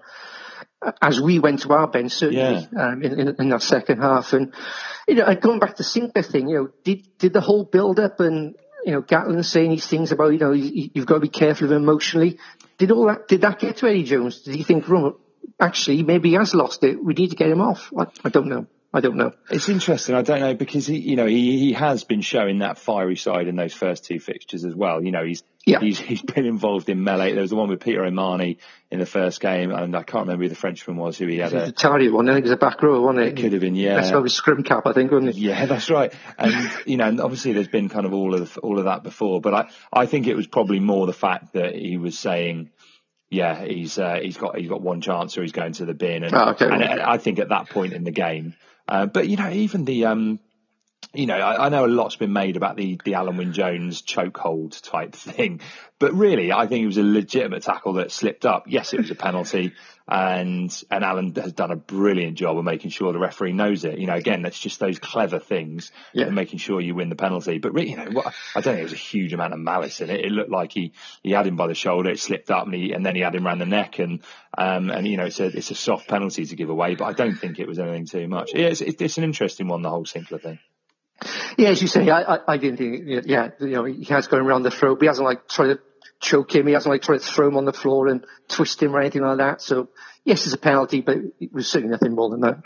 [1.00, 2.88] as we went to our bench, certainly yeah.
[2.88, 4.52] um, in, in, in, that second half, and
[5.08, 7.64] you know, and going back to the Sinckler thing, you know, did did the whole
[7.64, 11.14] build up and you know Gatland saying these things about you know you, have got
[11.14, 12.38] to be careful of him emotionally.
[12.78, 14.42] Did all that did that get to Eddie Jones?
[14.42, 14.84] Did he think,
[15.60, 17.02] actually, maybe he has lost it.
[17.02, 17.92] We need to get him off.
[17.96, 18.66] I, I don't know.
[18.92, 19.32] I don't know.
[19.50, 20.14] It's interesting.
[20.14, 23.48] I don't know because he, you know, he, he has been showing that fiery side
[23.48, 25.02] in those first two fixtures as well.
[25.02, 25.80] You know, he's yeah.
[25.80, 27.32] he's he's been involved in melee.
[27.32, 28.58] There was the one with Peter O'Mahony
[28.90, 31.52] in the first game, and I can't remember who the Frenchman was who he had.
[31.52, 32.28] A, the Tardy one.
[32.28, 33.38] I think it was a back row, wasn't it?
[33.38, 33.96] It could have been, yeah.
[33.96, 35.36] That's probably scrum cap, I think, wasn't it?
[35.36, 36.12] Yeah, that's right.
[36.38, 39.54] And you know, obviously there's been kind of all of all of that before, but
[39.54, 42.70] I I think it was probably more the fact that he was saying
[43.30, 46.24] yeah, he's uh, he's got he's got one chance or he's going to the bin,
[46.24, 46.66] and, oh, okay.
[46.66, 48.54] and I think at that point in the game,
[48.86, 50.38] uh, but you know, even the um,
[51.12, 54.02] you know, I, I, know a lot's been made about the the Alun Wyn Jones
[54.02, 55.60] chokehold type thing,
[55.98, 58.64] but really, I think it was a legitimate tackle that slipped up.
[58.66, 59.72] Yes, it was a penalty,
[60.08, 63.98] and and Alun has done a brilliant job of making sure the referee knows it.
[63.98, 66.28] You know, again, that's just those clever things, yeah.
[66.30, 67.58] making sure you win the penalty.
[67.58, 70.00] But really, you know, what, I don't think there was a huge amount of malice
[70.00, 70.24] in it.
[70.24, 72.92] It looked like he he had him by the shoulder, it slipped up, and he
[72.92, 74.20] and then he had him around the neck, and
[74.58, 77.12] um and you know, it's a it's a soft penalty to give away, but I
[77.12, 78.52] don't think it was anything too much.
[78.54, 80.58] Yeah, it's, it's an interesting one, the whole Sinckler thing.
[81.56, 84.40] Yeah, as you say, I, I, I didn't think, yeah, you know, he has gone
[84.40, 85.78] around the throat, but he hasn't like tried to
[86.20, 86.66] choke him.
[86.66, 89.22] He hasn't like tried to throw him on the floor and twist him or anything
[89.22, 89.62] like that.
[89.62, 89.88] So
[90.24, 92.62] yes, it's a penalty, but it was certainly nothing more than that.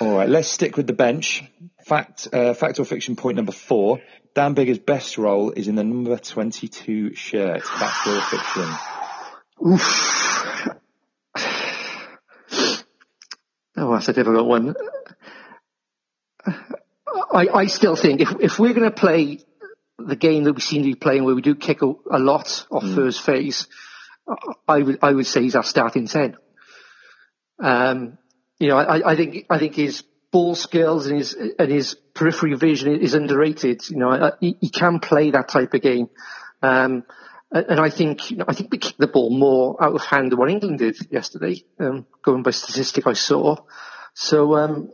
[0.00, 1.44] All right, let's stick with the bench.
[1.86, 4.00] Fact, uh, fact or fiction point number four.
[4.34, 7.62] Dan Biggar's best role is in the number 22 shirt.
[7.62, 8.74] Fact or fiction?
[9.64, 10.68] Oof.
[13.76, 14.74] Oh, that's a difficult one.
[17.34, 19.40] I, I still think if, if we're going to play
[19.98, 22.66] the game that we seem to be playing where we do kick a, a lot
[22.70, 22.94] off mm.
[22.94, 23.66] first phase,
[24.68, 26.36] I would, I would say he's our starting 10.
[27.58, 28.18] Um,
[28.58, 32.54] you know, I, I think, I think his ball skills and his and his periphery
[32.54, 33.88] vision is underrated.
[33.88, 36.08] You know, he, he can play that type of game.
[36.62, 37.04] Um,
[37.52, 40.32] and I think you know, I think we kicked the ball more out of hand
[40.32, 43.56] than what England did yesterday, um, going by statistic I saw.
[44.14, 44.90] So um,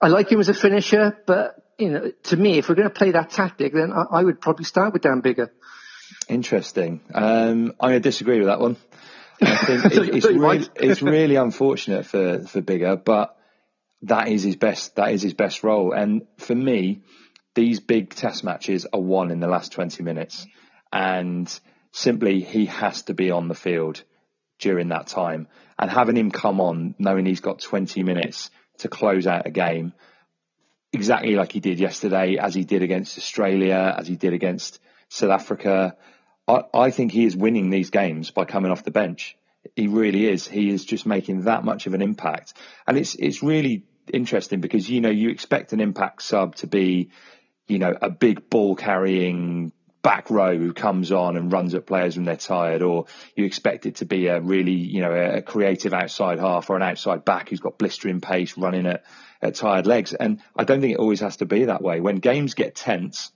[0.00, 2.94] I like him as a finisher, but you know, to me, if we're going to
[2.94, 5.50] play that tactic, then I, I would probably start with Dan Biggar.
[6.28, 7.00] Interesting.
[7.14, 8.76] Um, I'm going to disagree with that one.
[9.40, 13.36] I think it, it's, really, it's really unfortunate for, for Biggar, but
[14.02, 14.96] that is his best.
[14.96, 15.92] That is his best role.
[15.92, 17.02] And for me,
[17.54, 20.46] these big test matches are won in the last 20 minutes,
[20.92, 21.48] and
[21.92, 24.02] simply he has to be on the field
[24.58, 25.48] during that time.
[25.78, 29.92] And having him come on, knowing he's got 20 minutes to close out a game,
[30.92, 35.30] exactly like he did yesterday, as he did against Australia, as he did against South
[35.30, 35.96] Africa.
[36.46, 39.36] I, I think he is winning these games by coming off the bench.
[39.76, 40.46] He really is.
[40.46, 42.54] He is just making that much of an impact,
[42.86, 47.10] and it's it's really interesting because you know you expect an impact sub to be,
[47.66, 52.16] you know, a big ball carrying back row who comes on and runs at players
[52.16, 55.92] when they're tired, or you expect it to be a really, you know, a creative
[55.92, 59.04] outside half or an outside back who's got blistering pace running at,
[59.42, 60.14] at tired legs.
[60.14, 62.00] And I don't think it always has to be that way.
[62.00, 63.32] When games get tense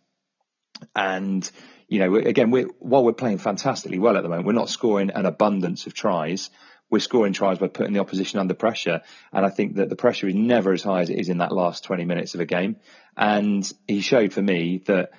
[0.94, 1.48] and
[1.92, 5.10] you know, again, we're, while we're playing fantastically well at the moment, we're not scoring
[5.10, 6.48] an abundance of tries.
[6.88, 9.02] We're scoring tries by putting the opposition under pressure.
[9.30, 11.52] And I think that the pressure is never as high as it is in that
[11.52, 12.76] last 20 minutes of a game.
[13.14, 15.10] And he showed for me that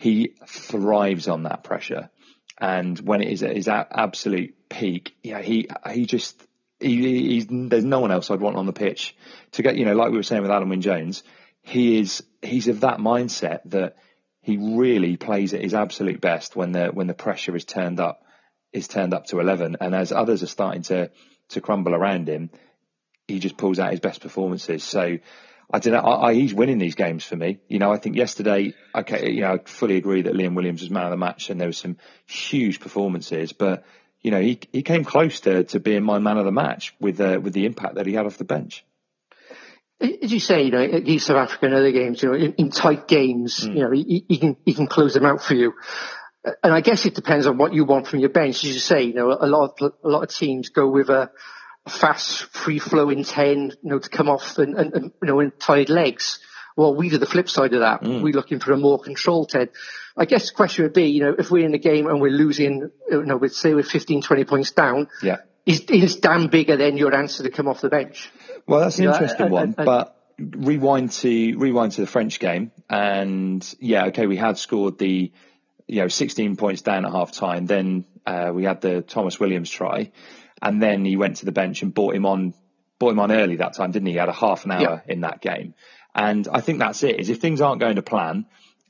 [0.00, 2.08] he thrives on that pressure.
[2.58, 6.42] And when it is at his absolute peak, yeah, he, he just,
[6.78, 9.14] he, there's no one else I'd want on the pitch
[9.52, 11.22] to get, you know, like we were saying with Alun Wyn Jones,
[11.62, 13.96] he is, he's of that mindset that
[14.42, 18.22] he really plays at his absolute best when the when the pressure is turned up
[18.72, 21.10] is turned up to eleven, and as others are starting to
[21.50, 22.48] to crumble around him,
[23.28, 24.82] he just pulls out his best performances.
[24.82, 25.18] So
[25.72, 26.00] I don't know.
[26.00, 27.60] I, I, he's winning these games for me.
[27.68, 30.90] You know, I think yesterday, okay, you know, I fully agree that Liam Williams was
[30.90, 33.84] man of the match, and there were some huge performances, but
[34.22, 37.20] you know, he he came close to to being my man of the match with
[37.20, 38.84] uh, with the impact that he had off the bench
[40.00, 42.70] as you say, you know, against South Africa and other games, you know, in, in
[42.70, 43.74] tight games, mm.
[43.74, 45.74] you know, he, he, can he can close them out for you.
[46.62, 48.64] And I guess it depends on what you want from your bench.
[48.64, 51.22] As you say, you know, a lot of, a lot of teams go with a,
[51.22, 51.30] a
[51.90, 55.52] fast, free flowing ten, you know, to come off and, and, and you know, in
[55.52, 56.40] tired legs.
[56.76, 58.02] Well, we do the flip side of that.
[58.02, 58.22] Mm.
[58.22, 59.68] We're looking for a more controlled ten.
[60.16, 62.30] I guess the question would be, you know, if we're in a game and we're
[62.30, 65.36] losing, you know, we'd say we're 15, 20 points down, yeah.
[65.64, 68.30] is, is Dan Biggar than your answer to come off the bench?
[68.66, 72.72] Well, that's an you interesting know, one, but rewind to rewind to the French game,
[72.88, 75.32] and yeah, okay, we had scored the
[75.86, 77.66] you know 16 points down at half time.
[77.66, 80.12] Then uh, we had the Thomas Williams try,
[80.62, 82.54] and then he went to the bench and bought him on
[82.98, 84.12] brought him on early that time, didn't he?
[84.12, 85.74] He had a half an hour in that game,
[86.14, 87.18] and I think that's it.
[87.18, 88.46] Is if things aren't going to plan.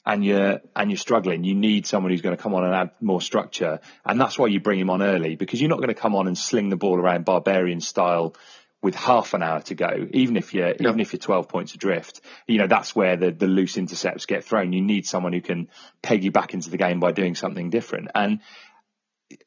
[0.07, 1.45] And you're and you're struggling.
[1.45, 4.47] You need someone who's going to come on and add more structure, and that's why
[4.47, 6.77] you bring him on early because you're not going to come on and sling the
[6.77, 8.35] ball around barbarian style
[8.83, 10.89] with half an hour to go, even if you're yeah.
[10.89, 14.45] even if you're 12 points adrift, you know that's where the the loose intercepts get
[14.45, 14.73] thrown.
[14.73, 15.69] You need someone who can
[16.03, 18.09] peg you back into the game by doing something different.
[18.15, 18.41] And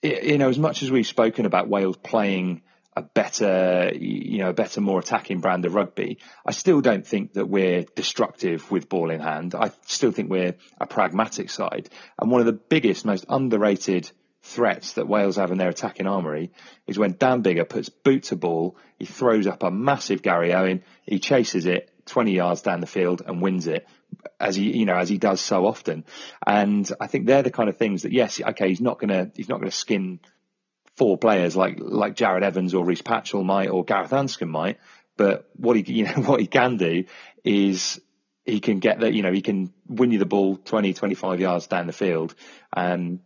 [0.01, 2.61] you know, as much as we've spoken about Wales playing
[2.95, 7.33] a better, you know, a better, more attacking brand of rugby, I still don't think
[7.33, 9.55] that we're destructive with ball in hand.
[9.55, 11.89] I still think we're a pragmatic side.
[12.19, 14.11] And one of the biggest, most underrated
[14.43, 16.51] threats that Wales have in their attacking armoury
[16.85, 21.19] is when Dan Biggar puts boot to ball, he throws up a massive Garryowen, he
[21.19, 23.87] chases it 20 yards down the field and wins it
[24.39, 26.05] as he, you know, as he does so often.
[26.45, 29.31] And I think they're the kind of things that, yes, okay, he's not going to,
[29.35, 30.19] he's not going to skin
[30.95, 34.79] four players like, like Jarrod Evans or Rhys Patchell might or Gareth Anscombe might.
[35.17, 37.05] But what he, you know, what he can do
[37.43, 37.99] is
[38.45, 41.67] he can get that, you know, he can win you the ball 20, 25 yards
[41.67, 42.35] down the field.
[42.75, 43.21] Um,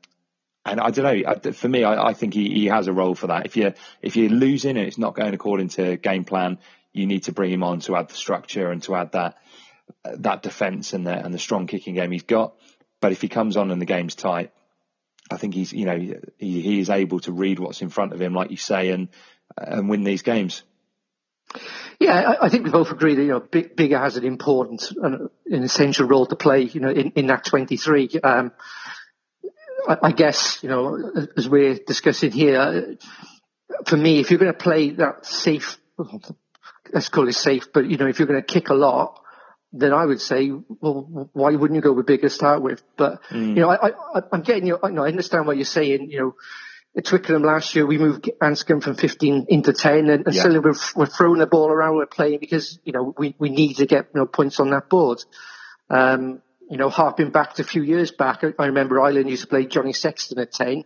[0.68, 1.52] and I don't know.
[1.54, 3.46] For me, I, I think he, he, has a role for that.
[3.46, 6.60] If you're if you're losing and it's not going according to game plan,
[6.98, 9.38] you need to bring him on to add the structure and to add that
[10.04, 12.56] that defence and the and the strong kicking game he's got.
[13.00, 14.52] But if he comes on and the game's tight,
[15.32, 18.22] I think he's you know he, he is able to read what's in front of
[18.22, 19.10] him, like you say, and
[19.58, 20.64] and win these games.
[22.00, 24.92] Yeah, I, I think we both agree that you know Big, Biggar has an important
[24.92, 26.64] and an essential role to play.
[26.64, 28.10] You know, in, in that twenty three.
[28.24, 28.52] Um,
[29.88, 31.00] I guess, you know,
[31.38, 32.98] as we're discussing here,
[33.86, 35.80] for me, if you're going to play that safe,
[36.94, 39.20] let's call it safe, but you know, if you're going to kick a lot,
[39.74, 42.82] then I would say, well, why wouldn't you go with Biggar to start with?
[42.98, 43.50] But mm.
[43.50, 44.80] you know, I, I, I'm getting you.
[44.82, 46.10] I, know, I understand what you're saying.
[46.10, 46.36] You know,
[46.98, 50.42] at Twickenham last year, we moved Anscombe from 15 into 10, and, and Yeah.
[50.42, 53.76] suddenly we're, we're throwing the ball around, we're playing because you know we, we need
[53.76, 55.24] to get you know points on that board.
[55.90, 59.44] Um, you know, harping back to a few years back, I, I remember Ireland used
[59.44, 60.84] to play Johnny Sexton at 10.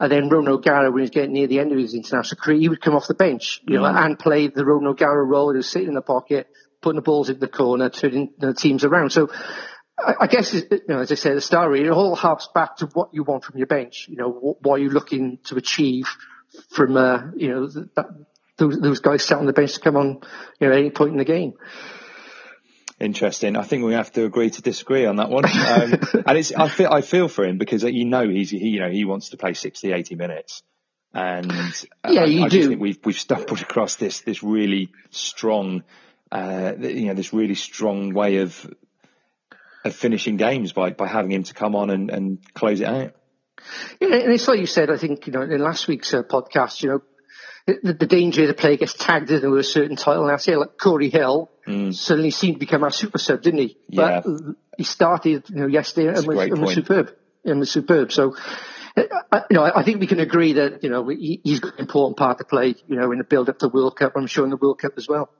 [0.00, 2.58] And then Ron O'Gara, when he was getting near the end of his international career,
[2.58, 5.52] he would come off the bench, you know, and play the Ron O'Gara role.
[5.52, 6.48] He was sitting in the pocket,
[6.82, 9.10] putting the balls in the corner, turning the teams around.
[9.10, 9.30] So
[9.96, 12.48] I, I guess, you know, as I said at the start, really, it all harps
[12.52, 14.06] back to what you want from your bench.
[14.08, 16.08] You know, what, what are you looking to achieve
[16.70, 18.06] from, uh, you know, that,
[18.56, 20.20] those, those guys sat on the bench to come on,
[20.60, 21.54] you know, at any point in the game.
[23.00, 23.56] Interesting.
[23.56, 25.44] I think we have to agree to disagree on that one.
[25.44, 28.80] Um, and it's, I feel, I feel for him because you know he's, he, you
[28.80, 30.62] know, he wants to play 60, 80 minutes.
[31.12, 32.56] And uh, Yeah, I, you I do.
[32.56, 35.82] just think we've, we've stumbled across this, this really strong,
[36.30, 38.72] uh, you know, this really strong way of,
[39.84, 43.14] of finishing games by, by having him to come on and, and close it out.
[44.00, 46.82] Yeah, and it's like you said, I think, you know, in last week's uh, podcast,
[46.82, 47.02] you know,
[47.66, 50.24] the, the danger the player gets tagged in with a certain title.
[50.24, 51.94] And I say, like Cory Hill mm.
[51.94, 53.76] suddenly seemed to become our super sub, didn't he?
[53.88, 54.22] Yeah.
[54.24, 57.14] But he started, you know, yesterday That's and was, and was superb.
[57.44, 58.12] And was superb.
[58.12, 58.36] So,
[58.96, 61.74] I- you know, I I think we can agree that, you know, he, he's got
[61.74, 64.12] an important part to play, you know, in the build up to the World Cup.
[64.16, 65.30] I'm sure in the World Cup as well.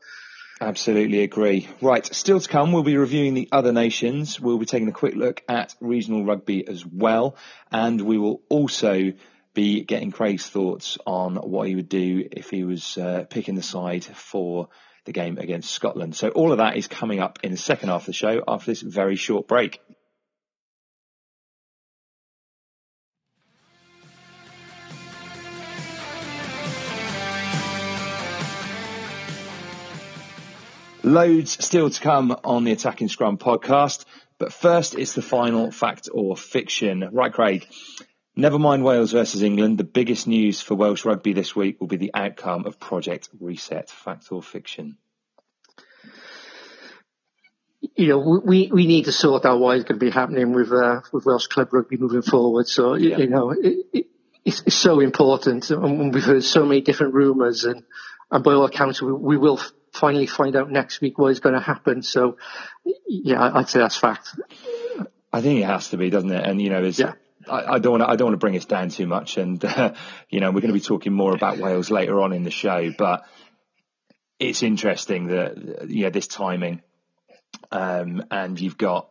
[0.60, 1.68] Absolutely agree.
[1.82, 4.40] Right, still to come, we'll be reviewing the other nations.
[4.40, 7.36] We'll be taking a quick look at regional rugby as well.
[7.72, 9.12] And we will also
[9.54, 13.62] be getting Craig's thoughts on what he would do if he was uh, picking the
[13.62, 14.68] side for
[15.04, 16.16] the game against Scotland.
[16.16, 18.70] So all of that is coming up in the second half of the show after
[18.70, 19.80] this very short break.
[31.04, 34.06] Loads still to come on the Attacking Scrum podcast,
[34.38, 37.06] but first it's the final fact or fiction.
[37.12, 37.66] Right, Craig.
[38.36, 39.78] Never mind Wales versus England.
[39.78, 43.88] The biggest news for Welsh rugby this week will be the outcome of Project Reset.
[43.88, 44.96] Fact or fiction?
[47.96, 50.72] you know, we, we need to sort out what is going to be happening with,
[50.72, 52.66] uh, with Welsh club rugby moving forward.
[52.66, 53.18] So, you- Yeah.
[53.18, 54.06] you know, it, it,
[54.44, 55.70] it's, it's so important.
[55.70, 57.84] And we've heard so many different rumours and,
[58.30, 59.60] and by all accounts, we, we will
[59.92, 62.02] finally find out next week what is going to happen.
[62.02, 62.36] So,
[63.06, 64.30] yeah, I'd say that's fact.
[65.32, 66.44] I think it has to be, doesn't it?
[66.44, 67.12] And you know, there's, Yeah.
[67.50, 69.94] I, don't want to, I don't want to bring us down too much, and uh,
[70.28, 72.90] you know, we're going to be talking more about Wales later on in the show,
[72.96, 73.24] but
[74.38, 76.82] it's interesting that you know this timing,
[77.70, 79.08] um, and you've got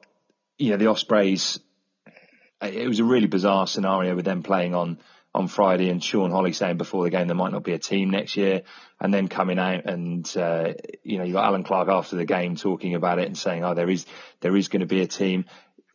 [0.57, 1.59] you know the Ospreys.
[2.61, 4.99] It was a really bizarre scenario with them playing on
[5.35, 8.11] on Friday, and Sean Holly saying before the game there might not be a team
[8.11, 8.61] next year,
[8.99, 12.55] and then coming out and uh, you know you got Allen Clarke after the game
[12.55, 14.05] talking about it and saying, oh, there is
[14.41, 15.45] there is going to be a team.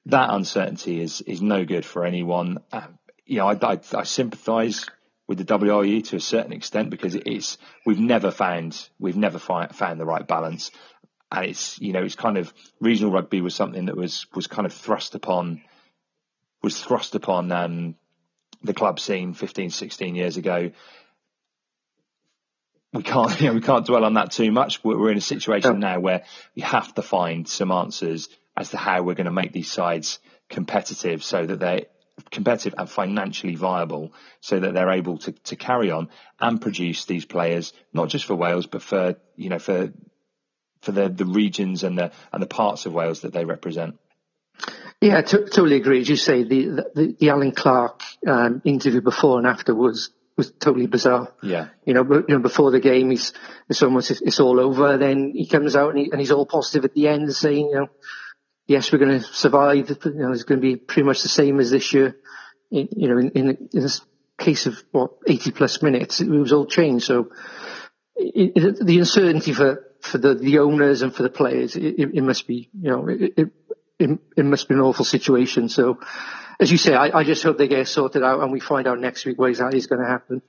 [0.09, 2.59] That uncertainty is is no good for anyone.
[2.73, 4.87] Um, you know, I, I, I sympathise
[5.27, 9.68] with the WRU to a certain extent because it's we've never found we've never fi-
[9.68, 10.71] found the right balance,
[11.31, 14.66] and it's you know it's kind of regional rugby was something that was was kind
[14.66, 15.62] of thrust upon
[16.62, 17.94] was thrust upon um,
[18.62, 20.71] the club scene 15, 16 years ago.
[22.92, 24.83] We can't, you know, we can't dwell on that too much.
[24.83, 26.25] We're, we're in a situation now where
[26.57, 30.18] we have to find some answers as to how we're going to make these sides
[30.51, 31.87] competitive, so that they're
[32.31, 36.09] competitive and financially viable, so that they're able to, to carry on
[36.40, 39.92] and produce these players, not just for Wales, but for you know for
[40.83, 43.97] for the, the regions and the and the parts of Wales that they represent.
[45.01, 46.01] Yeah, t- totally agree.
[46.01, 50.51] As you say, the, the, the Allen Clarke um, interview before and after was, was
[50.51, 51.33] totally bizarre.
[51.40, 51.68] Yeah.
[51.85, 53.33] You know, you know, before the game, he's
[53.68, 54.99] it's almost it's all over.
[54.99, 57.75] Then he comes out and, he, and he's all positive at the end, saying, you
[57.77, 57.90] know,
[58.68, 59.88] yes, we're going to survive.
[59.88, 62.16] You know, it's going to be pretty much the same as this year.
[62.70, 64.02] In, you know, in, in, in this
[64.38, 67.07] case of what 80 plus minutes, it was all changed.
[67.07, 67.33] So
[68.14, 72.22] it, it, the uncertainty for for the, the owners and for the players, it, it,
[72.22, 73.48] must be, you know, it, it,
[73.98, 75.68] it, it must be an awful situation.
[75.68, 75.98] So,
[76.61, 79.00] as you say, I, I just hope they get sorted out and we find out
[79.00, 80.40] next week what exactly is going to happen.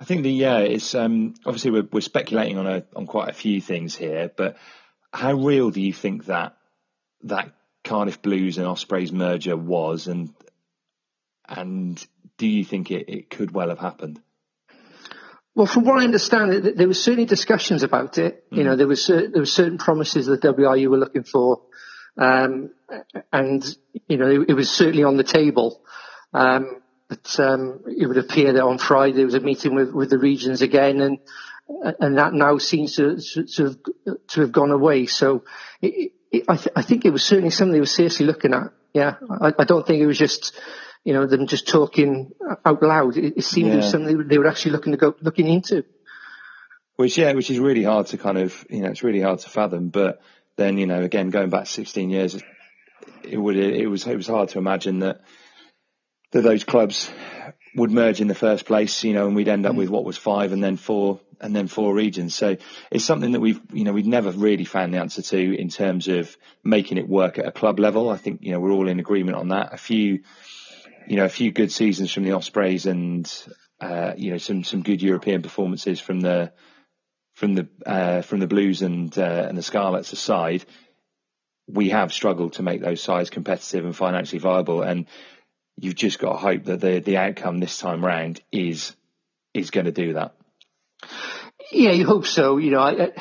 [0.00, 3.32] I think the yeah, it's um, obviously we're, we're speculating on a on quite a
[3.32, 4.56] few things here, but
[5.12, 6.56] how real do you think that
[7.24, 7.52] that
[7.84, 10.34] Cardiff Blues and Ospreys merger was, and
[11.48, 12.04] and
[12.38, 14.20] do you think it, it could well have happened?
[15.54, 18.44] Well, from what I understand, there were certainly discussions about it.
[18.50, 21.62] You know, there was there were certain promises that WRU were looking for,
[22.16, 22.70] um,
[23.32, 23.62] and
[24.08, 25.82] you know, it, it was certainly on the table.
[26.32, 30.08] Um, but um, it would appear that on Friday there was a meeting with, with
[30.08, 31.18] the regions again, and
[32.00, 33.76] and that now seems to to have,
[34.28, 35.04] to have gone away.
[35.04, 35.44] So
[35.82, 36.12] it,
[36.48, 38.72] I, th- I think it was certainly something they were seriously looking at.
[38.92, 40.58] Yeah, I, I don't think it was just
[41.04, 42.32] you know, than just talking
[42.64, 43.16] out loud.
[43.16, 43.80] It, it seemed yeah.
[43.80, 45.84] something they were actually looking to go looking into.
[46.96, 49.48] Which yeah, which is really hard to kind of you know it's really hard to
[49.48, 49.88] fathom.
[49.88, 50.20] But
[50.56, 52.40] then you know again going back 16 years,
[53.24, 55.22] it would it was it was hard to imagine that
[56.30, 57.10] that those clubs
[57.74, 59.78] would merge in the first place, you know, and we'd end up mm.
[59.78, 62.34] with what was five and then four and then four regions.
[62.34, 62.56] So
[62.90, 66.08] it's something that we've, you know, we've never really found the answer to in terms
[66.08, 68.10] of making it work at a club level.
[68.10, 69.72] I think, you know, we're all in agreement on that.
[69.72, 70.20] A few,
[71.08, 73.30] you know, a few good seasons from the Ospreys and,
[73.80, 76.52] uh, you know, some, some good European performances from the,
[77.34, 80.64] from the, uh, from the Blues and, uh, and the Scarlets aside,
[81.66, 84.82] we have struggled to make those sides competitive and financially viable.
[84.82, 85.06] And,
[85.78, 88.94] you've just got to hope that the the outcome this time round is
[89.54, 90.34] is going to do that.
[91.70, 92.58] Yeah, you hope so.
[92.58, 93.12] You know, I,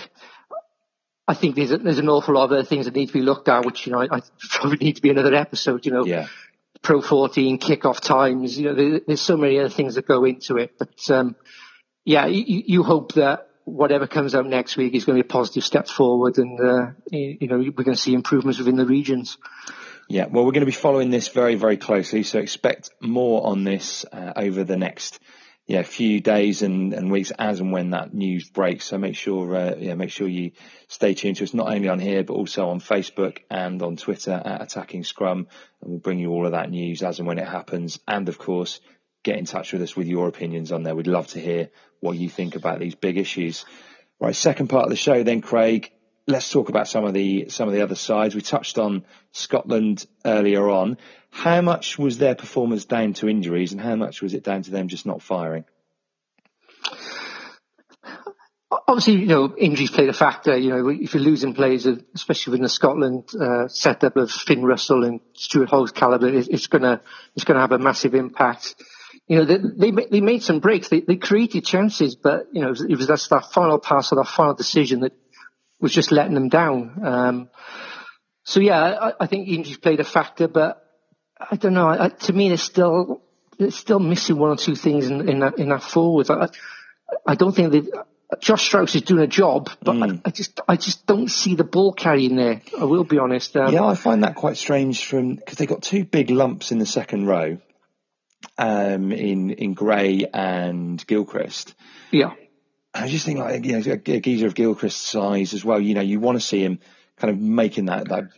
[1.27, 3.21] I think there's a, there's an awful lot of other things that need to be
[3.21, 5.85] looked at, which you know I, I probably need to be another episode.
[5.85, 6.27] You know, yeah.
[6.81, 8.57] Pro 14 kickoff times.
[8.57, 11.35] You know, there, there's so many other things that go into it, but um,
[12.05, 15.31] yeah, you, you hope that whatever comes out next week is going to be a
[15.31, 19.37] positive step forward, and uh, you know we're going to see improvements within the regions.
[20.11, 22.23] Yeah, well, we're going to be following this very, very closely.
[22.23, 25.21] So expect more on this uh, over the next
[25.67, 28.83] yeah few days and, and weeks as and when that news breaks.
[28.83, 30.51] So make sure uh, yeah make sure you
[30.89, 34.33] stay tuned to us not only on here but also on Facebook and on Twitter
[34.33, 35.47] at Attacking Scrum,
[35.81, 37.97] and we'll bring you all of that news as and when it happens.
[38.05, 38.81] And of course,
[39.23, 40.93] get in touch with us with your opinions on there.
[40.93, 41.69] We'd love to hear
[42.01, 43.63] what you think about these big issues.
[44.19, 45.89] Right, second part of the show then, Craig
[46.31, 48.33] let's talk about some of the some of the other sides.
[48.33, 50.97] We touched on Scotland earlier on.
[51.29, 54.71] How much was their performance down to injuries, and how much was it down to
[54.71, 55.65] them just not firing?
[58.87, 60.57] Obviously, you know, injuries played a factor.
[60.57, 65.03] You know, if you're losing players, especially within the Scotland uh, setup of Finn Russell
[65.03, 67.01] and Stuart Hogg's caliber, it's gonna
[67.35, 68.75] it's gonna have a massive impact.
[69.27, 70.89] You know, they they, made some breaks.
[70.89, 74.11] They, they created chances, but you know, it was, it was that, that final pass
[74.11, 75.13] or that final decision that
[75.81, 76.99] was just letting them down.
[77.03, 77.49] Um,
[78.43, 80.83] so yeah, I, I, think injuries played a factor, but
[81.39, 81.87] I don't know.
[81.87, 83.21] I, to me, they're still
[83.57, 86.29] they're still missing one or two things in, in that in that forwards.
[86.29, 86.49] I,
[87.25, 88.05] I don't think that
[88.39, 90.17] Josh Strauss is doing a job, but mm.
[90.17, 92.61] I, I, just I just don't see the ball carrying there.
[92.79, 93.55] I will be honest.
[93.57, 96.79] Um, yeah, I find that quite strange from because they got two big lumps in
[96.79, 97.57] the second row,
[98.57, 101.75] um, in in Gray and Gilchrist.
[102.11, 102.33] Yeah.
[102.93, 105.79] I just think like you know a geezer of Gilchrist's size as well.
[105.79, 106.79] You know, you want to see him
[107.17, 108.29] kind of making that that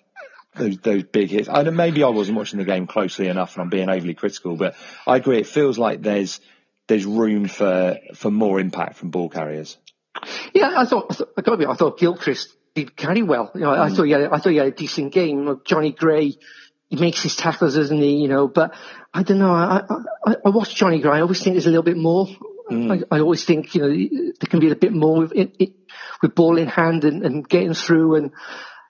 [0.55, 1.49] those those big hits.
[1.49, 4.75] I maybe I wasn't watching the game closely enough, and I'm being overly critical, but
[5.07, 5.39] I agree.
[5.39, 6.39] It feels like there's
[6.87, 9.77] there's room for for more impact from ball carriers.
[10.53, 13.51] Yeah, I thought I thought, I, got I thought Gilchrist did carry well.
[13.55, 13.79] You know, mm.
[13.79, 15.61] I thought he had, I thought he had a decent game.
[15.65, 16.35] Jonny Gray,
[16.89, 18.17] he makes his tackles, doesn't he?
[18.17, 18.75] You know, but
[19.13, 19.51] I don't know.
[19.51, 19.83] I
[20.25, 21.17] I, I watched Jonny Gray.
[21.17, 22.27] I always think there's a little bit more
[22.71, 23.03] Mm.
[23.11, 25.73] I, I, always think, you know, there can be a bit more with, it, it,
[26.21, 28.15] with ball in hand and, and, getting through.
[28.15, 28.31] And,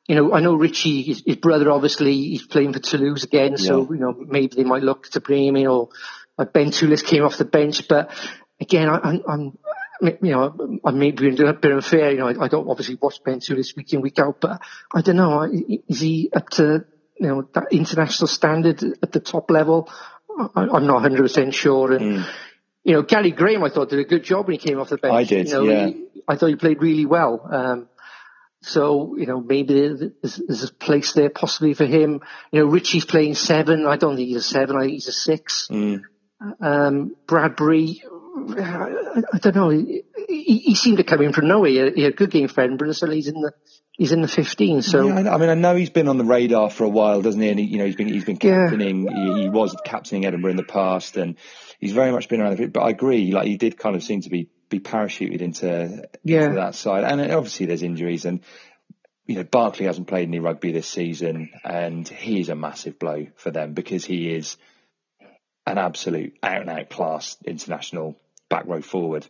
[0.08, 3.52] you know, I know Richie, his, his brother, obviously, he's playing for Toulouse again.
[3.52, 3.66] Yeah.
[3.66, 5.90] So, you know, maybe they might look to bring him in or
[6.38, 7.88] uh, Ben Toolis came off the bench.
[7.88, 8.12] But
[8.60, 9.58] again, I, am
[10.02, 12.12] you know, I may be a bit unfair.
[12.12, 14.62] You know, I, I don't obviously watch Ben Toolis week in, week out, but
[14.94, 15.44] I don't know.
[15.88, 16.86] Is he up to,
[17.18, 19.90] you know, that international standard at the top level?
[20.56, 21.94] I, am not 100% sure.
[21.94, 22.26] And, mm
[22.84, 24.98] you know, Gary Graham, I thought did a good job when he came off the
[24.98, 25.14] bench.
[25.14, 25.88] I did, you know, yeah.
[25.88, 27.48] He, I thought he played really well.
[27.50, 27.90] Um,
[28.62, 32.22] so, you know, maybe there's, there's, a place there possibly for him.
[32.52, 33.86] You know, Richie's playing seven.
[33.86, 34.78] I don't think he's a seven.
[34.78, 35.68] I think he's a six.
[35.70, 36.04] Mm.
[36.62, 38.04] Um, Bradbury,
[38.50, 39.70] I, I, don't know.
[39.70, 40.04] He,
[40.58, 41.70] he, seemed to come in from nowhere.
[41.70, 43.52] He had, he had a good game for Edinburgh, so he's in the
[43.92, 44.82] he's in the 15.
[44.82, 47.40] So yeah, I, mean, I know he's been on the radar for a while, doesn't
[47.40, 47.50] he?
[47.50, 49.04] And he, you know, he's been he's been captaining.
[49.04, 49.36] Yeah.
[49.36, 51.38] He, he, was captaining Edinburgh in the past, and
[51.84, 52.72] he's very much been around it.
[52.72, 56.46] But I agree, like he did kind of seem to be be parachuted into, yeah.
[56.46, 57.04] into that side.
[57.04, 58.40] And obviously, there's injuries, and
[59.26, 63.28] you know, Barclay hasn't played any rugby this season, and he is a massive blow
[63.36, 64.58] for them because he is
[65.68, 68.18] an absolute out and out class international
[68.50, 69.28] back row forward.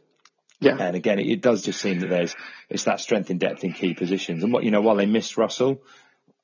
[0.59, 0.77] Yeah.
[0.79, 2.35] And again, it, it, does just seem that there's
[2.69, 4.43] it's that strength in depth in key positions.
[4.43, 5.81] And what you know, while they missed Russell,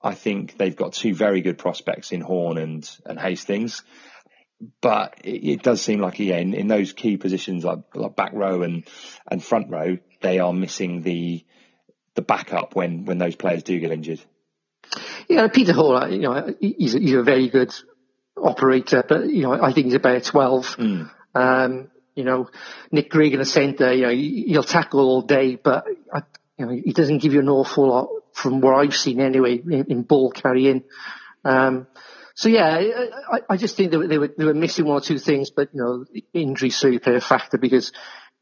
[0.01, 3.83] I think they've got two very good prospects in Horne and and Hastings.
[4.81, 8.33] But it, it does seem like yeah, in, in those key positions like, like back
[8.33, 8.85] row and
[9.29, 11.45] and front row, they are missing the
[12.15, 14.21] the backup when when those players do get injured.
[15.27, 17.73] Yeah, Peter Horne, you know, he's a, he's a very good
[18.35, 20.75] operator, but you know, I think he's about twelve.
[20.77, 21.09] Mm.
[21.35, 22.49] Um, you know,
[22.91, 26.21] Nick Grigg in the centre, you know, he'll tackle all day, but I,
[26.57, 29.85] you know, he doesn't give you an awful lot from what I've seen anyway in,
[29.89, 30.83] in ball carrying.
[31.45, 31.87] Um,
[32.39, 32.81] so yeah,
[33.33, 35.49] I, I just think they were, they were they were missing one or two things,
[35.51, 37.91] but you know, injuries certainly play a factor because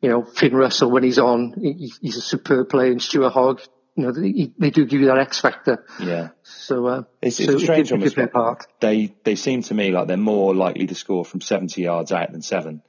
[0.02, 3.62] you know Finn Russell when he's on, he, he's a superb player, and Stuart Hogg,
[3.96, 5.84] you know, they, they do give you that X factor.
[6.00, 6.30] Yeah.
[6.44, 8.02] So uh, It's, it's so strange it, one.
[8.02, 8.58] it with could play a Scotland.
[8.60, 8.68] part.
[8.82, 12.32] They they seem to me like they're more likely to score from 70 yards out
[12.32, 12.84] than seven.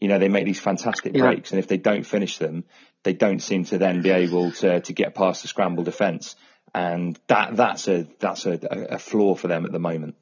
[0.00, 1.24] You know, they make these fantastic Yeah.
[1.26, 2.64] breaks, and if they don't finish them,
[3.02, 6.36] they don't seem to then be able to to get past the scramble defence,
[6.74, 8.58] and that that's a that's a,
[8.92, 10.14] a flaw for them at the moment.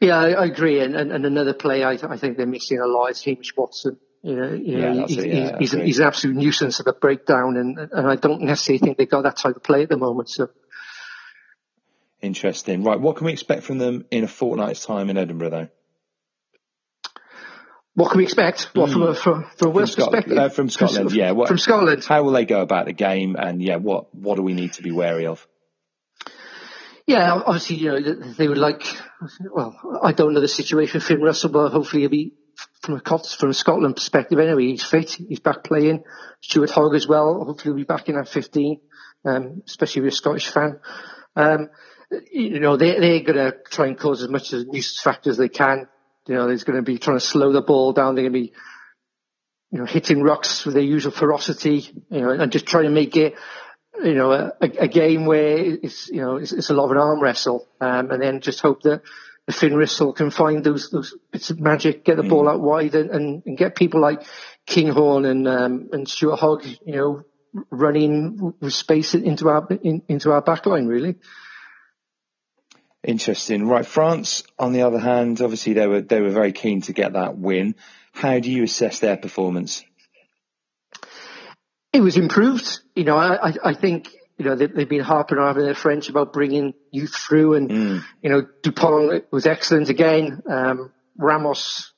[0.00, 0.80] Yeah, I, I agree.
[0.80, 3.98] And, and, and another play I, I think they're missing a lot is Hamish Watson.
[4.22, 6.92] You know, you Yeah, know he's, it, yeah, he's, he's an absolute nuisance at a
[6.92, 9.96] breakdown, and, and I don't necessarily think they've got that type of play at the
[9.96, 10.28] moment.
[10.28, 10.48] So,
[12.20, 12.82] Interesting.
[12.82, 15.68] Right, what can we expect from them in a fortnight's time in Edinburgh, though?
[17.94, 18.70] what can we expect?
[18.74, 20.38] What from a from, from a Wales Scot- perspective?
[20.38, 21.32] uh, from Scotland, yeah.
[21.32, 22.04] What, From Scotland.
[22.04, 24.82] How will they go about the game, and yeah, what what do we need to
[24.82, 25.46] be wary of?
[27.08, 28.82] Yeah, obviously, you know, they would like,
[29.50, 32.34] well, I don't know the situation for Russell, but hopefully he'll be,
[32.82, 36.04] from a, from a Scotland perspective anyway, he's fit, he's back playing.
[36.42, 38.80] Stuart Hogg as well, hopefully he'll be back in at 15,
[39.24, 40.80] um, especially if you're a Scottish fan.
[41.34, 41.70] Um,
[42.30, 45.38] you know, they, they're going to try and cause as much as nuisance factor as
[45.38, 45.88] they can.
[46.26, 48.48] You know, there's going to be trying to slow the ball down, they're going to
[48.48, 48.52] be,
[49.70, 53.16] you know, hitting rucks with their usual ferocity, you know, and just trying to make
[53.16, 53.34] it,
[54.02, 56.98] you know, a, a game where it's, you know, it's, it's a lot of an
[56.98, 59.02] arm wrestle, um, and then just hope that
[59.46, 62.94] the Finn Russell can find those, those bits of magic, get the ball out wide
[62.94, 64.22] and, and, and get people like
[64.66, 67.24] Kinghorn and, um, and Stuart Hogg, you know,
[67.70, 71.16] running with space into our, in, into our back line, really.
[73.02, 73.66] Interesting.
[73.66, 77.12] Right, France, on the other hand, obviously they were they were very keen to get
[77.12, 77.76] that win.
[78.12, 79.84] How do you assess their performance?
[81.92, 82.80] It was improved.
[82.94, 86.32] You know, I, I, think, you know, they, they've been harping on their French about
[86.32, 87.70] bringing youth through and,
[88.22, 90.42] you know, Dupont was excellent again.
[90.46, 91.92] Um, Ramos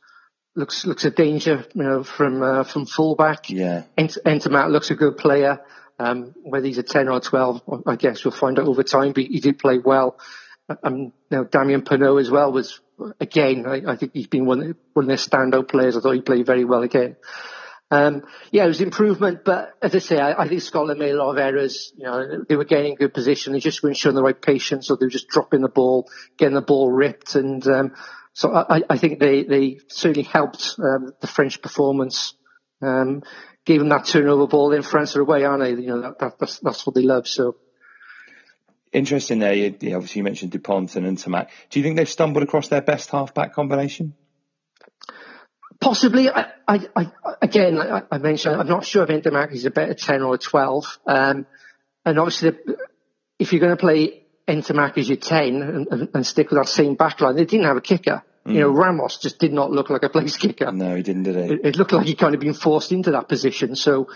[0.55, 3.51] looks, looks a danger, you know, from, uh, from fullback.
[3.51, 3.85] Yeah.
[3.99, 5.61] Ent- Ntamack looks a good player.
[5.99, 9.13] Um, whether he's a 10 or a 12, I guess we'll find out over time,
[9.13, 10.19] but he did play well.
[10.83, 12.81] Um, know, Damian Penaud as well was,
[13.21, 15.97] again, I, I think he's been one, one of their standout players.
[15.97, 17.17] I thought he played very well again.
[17.91, 18.23] Um,
[18.53, 21.33] yeah, it was improvement, but as I say, I, I think Scotland made a lot
[21.33, 21.93] of errors.
[21.97, 23.53] You know, they were getting in good position.
[23.53, 26.55] They just weren't showing the right patience, or they were just dropping the ball, getting
[26.55, 27.35] the ball ripped.
[27.35, 27.95] And um,
[28.33, 32.35] so I, I think they, they certainly helped um, the French performance.
[32.81, 33.23] Um,
[33.65, 34.71] gave them that turnover ball.
[34.71, 35.83] Then France are away, aren't they?
[35.83, 37.27] You know, that, that, that's, that's what they love.
[37.27, 37.57] So
[38.93, 39.55] Interesting there.
[39.55, 41.49] You- obviously, you mentioned Dupont and Ntamack.
[41.71, 44.15] Do you think they've stumbled across their best half-back combination?
[45.81, 46.29] Possibly.
[46.29, 47.07] I, I, I
[47.43, 50.39] again, I, I mentioned, I'm not sure if Ntamack is a better 10 or a
[50.39, 50.99] 12.
[51.07, 51.47] Um,
[52.05, 52.77] and obviously, the,
[53.39, 56.69] if you're going to play Ntamack as your 10 and, and, and stick with that
[56.69, 58.23] same backline, they didn't have a kicker.
[58.47, 60.73] You know, Ramos just did not look like a place kicker.
[60.73, 61.55] No, he didn't, did he?
[61.55, 63.77] It, it looked like he'd kind of been forced into that position.
[63.77, 64.09] So,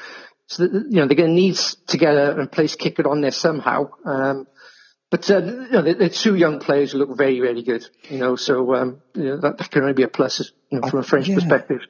[0.47, 1.57] so that, you know, they're going to need
[1.89, 3.91] to get a, a place kicker on there somehow.
[4.05, 4.47] Um,
[5.15, 7.87] but uh, you know, they're, they're two young players who look very, very good.
[8.11, 10.89] You know, so um, you know, that, that can only be a plus you know,
[10.89, 11.37] from a French yeah.
[11.37, 11.83] perspective.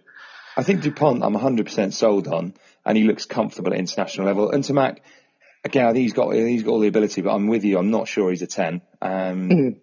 [0.58, 2.52] I think Dupont, I'm 100% sold on,
[2.84, 4.50] and he looks comfortable at international level.
[4.50, 4.98] Ntamack,
[5.64, 7.78] again, I think he's got he's got all the ability, but I'm with you.
[7.78, 8.82] I'm not sure he's a 10.
[9.00, 9.76] Um,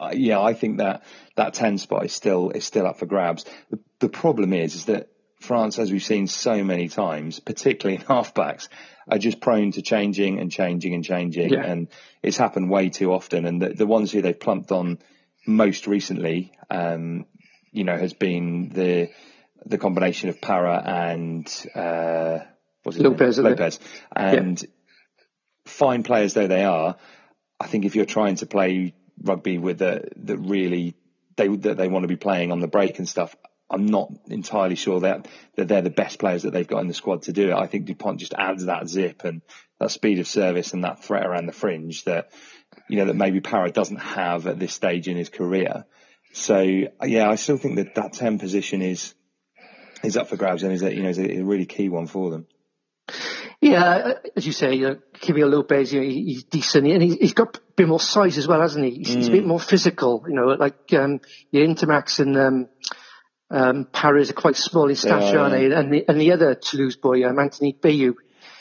[0.00, 1.04] uh, yeah, I think that
[1.36, 3.44] that 10 spot is still is still up for grabs.
[3.68, 8.06] The, the problem is, is that France, as we've seen so many times, particularly in
[8.06, 8.68] halfbacks,
[9.08, 11.64] are just prone to changing and changing and changing, Yeah.
[11.64, 11.88] and
[12.22, 13.46] it's happened way too often.
[13.46, 14.98] And the, the ones who they've plumped on
[15.46, 17.26] most recently, um,
[17.72, 19.10] you know, has been the
[19.64, 22.38] the combination of Parra and uh,
[22.82, 23.28] what's Lopez, name?
[23.28, 23.48] isn't it?
[23.50, 23.80] Lopez,
[24.14, 24.64] and
[25.64, 26.96] fine players though they are,
[27.60, 30.94] I think if you're trying to play rugby with the that really
[31.36, 33.34] they that they want to be playing on the break and stuff,
[33.68, 36.94] I'm not entirely sure that that they're the best players that they've got in the
[36.94, 37.54] squad to do it.
[37.54, 39.42] I think Dupont just adds that zip and
[39.80, 42.30] that speed of service and that threat around the fringe that
[42.88, 45.84] you know that maybe Parra doesn't have at this stage in his career.
[46.32, 49.14] So yeah, I still think that that ten position is
[50.04, 52.06] is up for grabs and is a, you know is a, a really key one
[52.06, 52.46] for them.
[53.60, 57.32] Yeah, as you say, you know, Kivio Lopez, you know, he's decent, and he's, he's
[57.32, 58.98] got a bit more size as well, hasn't he?
[58.98, 62.68] He's, he's a bit more physical, you know, like um, your Ntamacks and um,
[63.50, 65.72] um, Paris are quite small in stature, Yeah, aren't they?
[65.72, 68.14] And the, and the other Toulouse boy, um, Anthony Belleau,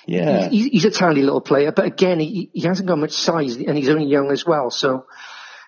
[0.06, 3.56] Yeah, he's, he's a tiny little player, but again, he, he hasn't got much size,
[3.56, 4.70] and he's only young as well.
[4.70, 5.08] So,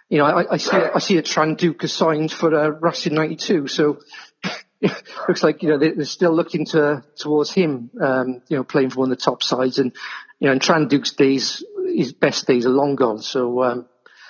[0.10, 3.68] you know, I, I see I see that Trinh-Duc has signed for uh, Racing '92,
[3.68, 4.00] so
[5.28, 8.92] looks like you know they, they're still looking to towards him, um, you know, playing
[8.92, 9.96] for one of the top sides, and
[10.40, 13.20] you know, and Trinh-Duc's days, his best days are long gone.
[13.20, 13.88] So, um,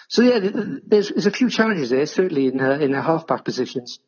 [0.07, 0.39] so yeah,
[0.85, 3.99] there's, there's a few challenges there, certainly in uh, in the halfback positions.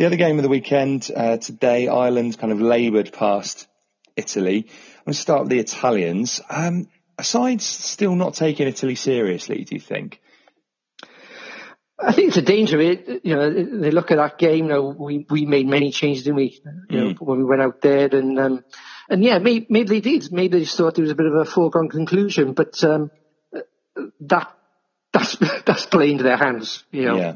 [0.00, 3.68] The other game of the weekend uh, today, Ireland kind of laboured past
[4.16, 4.64] Italy.
[4.66, 6.40] I'm going to start with the Italians.
[6.48, 6.88] Um,
[7.18, 10.18] aside, still not taking Italy seriously, do you think?
[11.98, 12.80] I think it's a danger.
[12.80, 14.68] It, you know, they look at that game.
[14.68, 16.62] You know, we we made many changes, didn't we?
[16.88, 17.08] You mm.
[17.10, 18.64] know, when we went out there, and um,
[19.10, 20.32] and yeah, maybe, maybe they did.
[20.32, 22.54] Maybe they just thought it was a bit of a foregone conclusion.
[22.54, 23.10] But um,
[24.20, 24.50] that
[25.12, 25.36] that's
[25.66, 26.84] that's playing to their hands.
[26.90, 27.34] You know, yeah.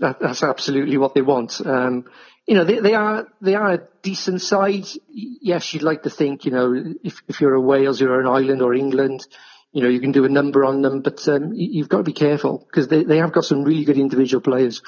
[0.00, 1.60] That, that's absolutely what they want.
[1.64, 2.04] Um,
[2.46, 4.86] you know, they, they are they are a decent side.
[5.08, 8.62] Yes, you'd like to think, you know, if if you're a Wales, you're an Ireland
[8.62, 9.26] or England,
[9.72, 12.12] you know, you can do a number on them, but um, you've got to be
[12.12, 14.80] careful because they, they have got some really good individual players.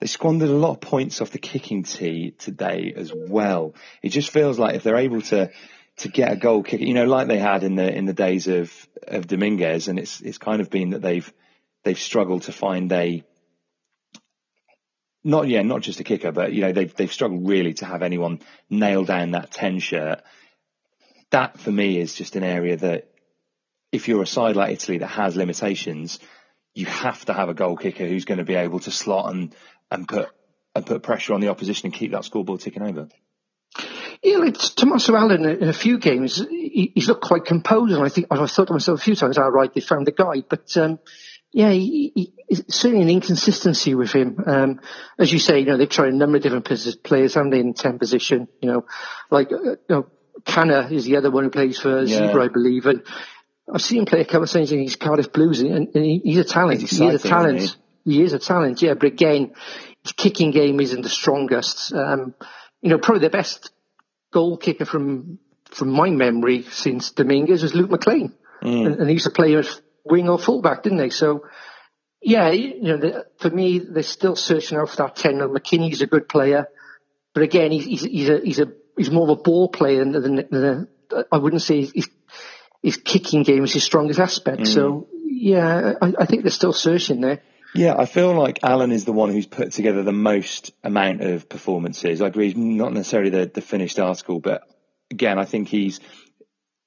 [0.00, 3.74] They squandered a lot of points off the kicking tee today as well.
[4.02, 5.50] It just feels like if they're able to
[5.98, 8.46] to get a goal kick, you know, like they had in the in the days
[8.46, 8.72] of
[9.06, 11.30] of Dominguez, and it's it's kind of been that they've
[11.82, 13.24] they've struggled to find a
[15.28, 18.02] not yeah not just a kicker, but you know they've they've struggled really to have
[18.02, 20.22] anyone nail down that ten shirt.
[21.30, 23.10] That for me is just an area that
[23.92, 26.18] if you're a side like Italy that has limitations,
[26.74, 29.54] you have to have a goal kicker who's going to be able to slot and,
[29.90, 30.30] and put
[30.74, 33.08] and put pressure on the opposition and keep that scoreboard ticking over.
[34.22, 38.08] Yeah, like Tommaso Allan in a few games, he, he's looked quite composed, and I
[38.08, 40.74] think I thought to myself a few times, "All right, they found the guy." But
[40.78, 40.98] um,
[41.52, 44.36] yeah, he, he, certainly an inconsistency with him.
[44.46, 44.80] Um,
[45.18, 46.66] as you say, you know, they've tried a number of different
[47.02, 48.48] players, haven't they, in ten position?
[48.60, 48.86] You know,
[49.30, 50.06] like uh, you know,
[50.44, 52.26] Canna is the other one who plays for yeah.
[52.26, 53.02] Zebra, I believe, and
[53.72, 56.20] I've seen him play a couple of times in his Cardiff Blues, and, and he,
[56.22, 56.80] he's a talent.
[56.80, 57.76] He's he is a talent.
[58.04, 58.14] He?
[58.14, 58.22] he?
[58.22, 58.94] is a talent, yeah.
[58.94, 59.52] But again,
[60.02, 61.92] his kicking game isn't the strongest.
[61.92, 62.34] Um,
[62.80, 63.70] you know, probably the best
[64.32, 65.38] goal kicker from
[65.70, 68.32] from my memory since Dominguez was Luke McLean,
[68.62, 68.86] mm.
[68.86, 69.54] and, and, he used to play
[70.04, 71.10] wing or fullback, didn't they?
[71.10, 71.46] So,
[72.22, 75.38] yeah, you know, the, for me, they're still searching out for that ten.
[75.52, 76.68] McKinley's a good player,
[77.34, 80.12] but again, he's he's, he's a he's a he's more of a ball player than,
[80.12, 80.88] than, than
[81.30, 82.08] I wouldn't say he's
[82.82, 84.62] his kicking game is his strongest aspect.
[84.62, 84.74] Mm.
[84.74, 87.42] So yeah, I, I, think they're still searching there.
[87.74, 91.48] Yeah, I feel like Allan is the one who's put together the most amount of
[91.48, 92.22] performances.
[92.22, 94.62] I agree, not necessarily the, the finished article, but
[95.10, 96.00] again, I think he's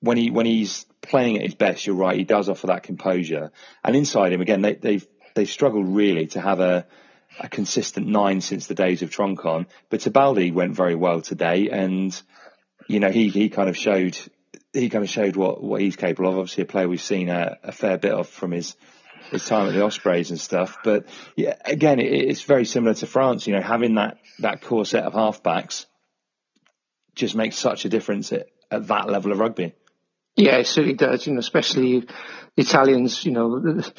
[0.02, 1.86] when he when he's playing at his best.
[1.86, 3.52] You're right, he does offer that composure.
[3.84, 6.86] And inside him, again, they, they've they've struggled really to have a
[7.40, 9.68] a consistent nine since the days of Troncon.
[9.90, 12.20] But Tebaldi went very well today, and
[12.88, 14.18] you know he he kind of showed
[14.74, 16.38] he kind of showed what, what he's capable of.
[16.38, 18.76] Obviously, a player we've seen a, a fair bit of from his
[19.30, 20.78] his time at the Ospreys and stuff.
[20.84, 23.48] But yeah, again, it, it's very similar to France.
[23.48, 25.86] You know, having that that core set of halfbacks
[27.16, 29.74] just makes such a difference at, at that level of rugby.
[30.36, 31.28] Yeah, it certainly does.
[31.28, 32.08] You know, especially the
[32.58, 33.26] Italians.
[33.26, 33.94] You know, the,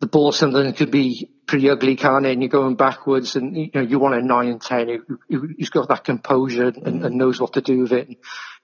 [0.00, 2.32] the ball sometimes could be pretty ugly, can't it?
[2.32, 5.18] And you're going backwards, and you know you want a nine and ten who,
[5.58, 8.08] who's got that composure and, and knows what to do with it.
[8.08, 8.16] And,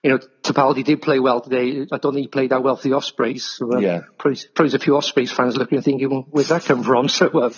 [0.02, 1.86] you know, Tebaldi did play well today.
[1.90, 3.44] I don't think he played that well for the Ospreys.
[3.44, 4.00] So, uh, yeah.
[4.18, 7.08] Probably, probably a few Ospreys fans looking and thinking, well, where's that come from?
[7.16, 7.50] So, uh,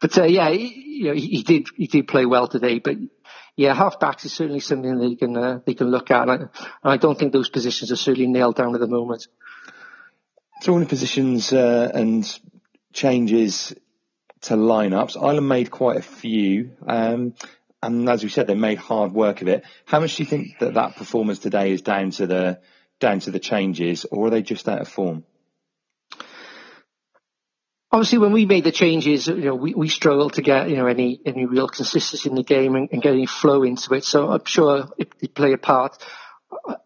[0.00, 2.80] but uh, yeah, he, you know, he, he, did he did play well today.
[2.80, 2.96] But
[3.56, 6.48] yeah, halfbacks is certainly something they can uh, they can look at, and
[6.82, 9.26] I, I, don't think those positions are certainly nailed down at the moment.
[10.62, 12.24] Talking of positions uh, and
[12.92, 13.74] changes
[14.42, 16.72] to lineups, Ireland made quite a few.
[16.86, 17.34] Um,
[17.82, 19.64] and as we said, they made hard work of it.
[19.84, 22.60] How much do you think that that performance today is down to the
[23.00, 25.24] down to the changes, or are they just out of form?
[27.92, 30.86] Obviously, when we made the changes, you know, we, we struggled to get you know
[30.86, 34.04] any any real consistency in the game and, and get any flow into it.
[34.04, 36.02] So I'm sure it, it play a part.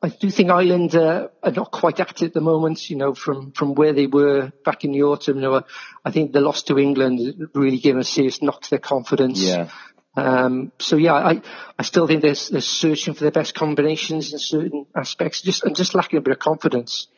[0.02, 3.14] I do think Ireland uh, are not quite at it at the moment, you know,
[3.14, 5.36] from, from where they were back in the autumn.
[5.36, 5.62] You know,
[6.04, 9.42] I think the loss to England really gave them a serious knock to their confidence.
[9.42, 9.68] Yeah.
[10.16, 11.42] Um, so yeah, I,
[11.78, 15.76] I still think they're, they're searching for their best combinations in certain aspects, just and
[15.76, 17.08] just lacking a bit of confidence.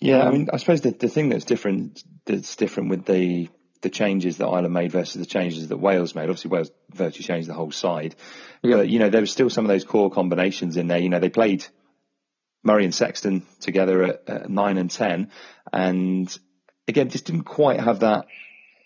[0.00, 3.48] Yeah, I mean, I suppose the, the thing that's different that's different with the
[3.82, 6.24] the changes that Ireland made versus the changes that Wales made.
[6.24, 8.14] Obviously, Wales virtually changed the whole side,
[8.62, 8.76] yeah.
[8.76, 10.98] but you know there was still some of those core combinations in there.
[10.98, 11.64] You know, they played
[12.62, 15.30] Murray and Sexton together at, at nine and ten,
[15.72, 16.36] and
[16.88, 18.26] again, just didn't quite have that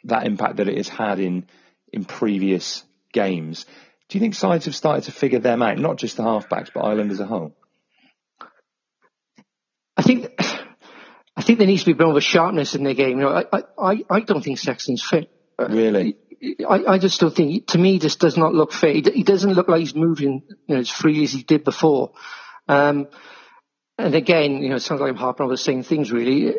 [0.05, 1.47] that impact that it has had in
[1.93, 3.67] in previous games.
[4.09, 6.85] Do you think sides have started to figure them out, not just the halfbacks, but
[6.85, 7.55] Ireland as a whole?
[9.97, 10.35] I think
[11.37, 13.19] I think there needs to be a bit of a sharpness in their game.
[13.19, 15.29] You know, I, I, I don't think Sexton's fit.
[15.59, 16.17] Really?
[16.67, 18.95] I, I just don't think, to me, this does not look fit.
[18.95, 22.13] He, he doesn't look like he's moving you know, as freely as he did before.
[22.69, 23.09] Um,
[23.99, 26.55] and again, you know, it sounds like I'm harping on the same things really.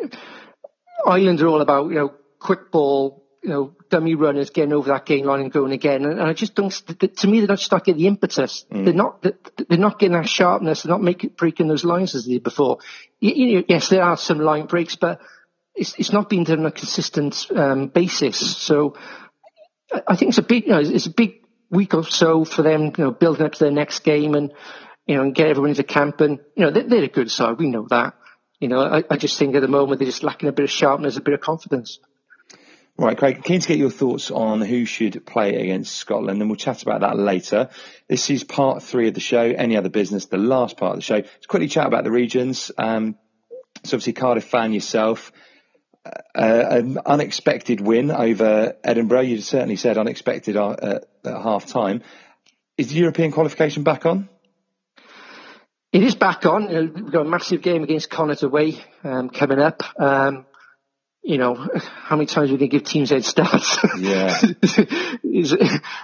[1.06, 5.04] Ireland are all about, you know, quick ball, you know, dummy runners getting over that
[5.04, 6.04] gain line and going again.
[6.04, 6.70] And, and I just don't.
[6.70, 8.64] To me, they're not just not getting the impetus.
[8.70, 8.84] Mm.
[8.84, 9.22] They're not.
[9.22, 10.82] They're not getting that sharpness.
[10.82, 12.78] They're not making breaking those lines as they did before.
[13.18, 15.20] You, you know, yes, there are some line breaks, but
[15.74, 18.56] it's it's not being done on a consistent um, basis.
[18.58, 18.96] So
[20.06, 20.66] I think it's a big.
[20.66, 22.92] You know, it's a big week or so for them.
[22.96, 24.52] You know, building up to their next game and
[25.06, 26.20] you know, and get everyone into camp.
[26.20, 27.58] And you know, they're, they're a good side.
[27.58, 28.14] We know that.
[28.60, 30.70] You know, I, I just think at the moment they're just lacking a bit of
[30.70, 31.98] sharpness, a bit of confidence.
[32.98, 36.56] Right, Craig, keen to get your thoughts on who should play against Scotland, and we'll
[36.56, 37.70] chat about that later.
[38.06, 41.02] This is part three of the show, Any Other Business, the last part of the
[41.02, 41.14] show.
[41.16, 42.70] Let's quickly chat about the regions.
[42.76, 43.16] Um,
[43.82, 45.32] so obviously Cardiff fan yourself,
[46.04, 49.22] uh, an unexpected win over Edinburgh.
[49.22, 52.02] You certainly said unexpected uh, at half time.
[52.76, 54.28] Is the European qualification back on?
[55.92, 56.68] It is back on.
[56.68, 59.82] We've got a massive game against Connacht away um, coming up.
[59.98, 60.46] Um,
[61.22, 63.78] you know, how many times are we going to give teams head starts?
[63.96, 64.40] Yeah.
[65.22, 65.46] you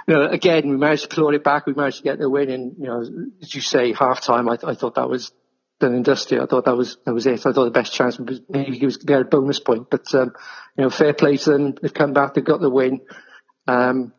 [0.07, 1.67] know, again, we managed to claw it back.
[1.67, 2.51] We managed to get the win.
[2.51, 3.03] And, you know,
[3.43, 5.33] as you say, half time, I, I thought that was
[5.81, 6.39] done and dusty.
[6.39, 7.45] I thought that was, that was it.
[7.45, 9.91] I thought the best chance was maybe he was get a bonus point.
[9.91, 10.33] But, um,
[10.77, 11.75] you know, fair play to them.
[11.83, 12.35] They've come back.
[12.35, 13.01] They've got the win.
[13.67, 14.13] Um,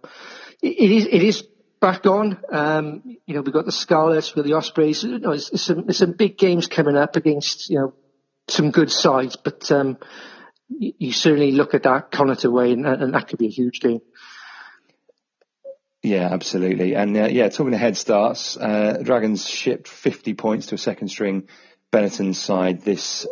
[0.61, 1.43] it, it is, it is
[1.79, 2.39] back on.
[2.51, 5.03] Um, you know, we've got the Scarlets, we've got the Ospreys.
[5.03, 7.93] You know, it's, it's, some, it's some big games coming up against, you know,
[8.49, 9.37] some good sides.
[9.37, 9.97] But, um,
[10.69, 14.01] you certainly look at that Connacht away, and, and that could be a huge game.
[16.01, 16.95] Yeah, absolutely.
[16.95, 21.09] And uh, yeah, talking of head starts, uh, Dragons shipped 50 points to a second
[21.09, 21.49] string
[21.91, 23.27] Benetton side this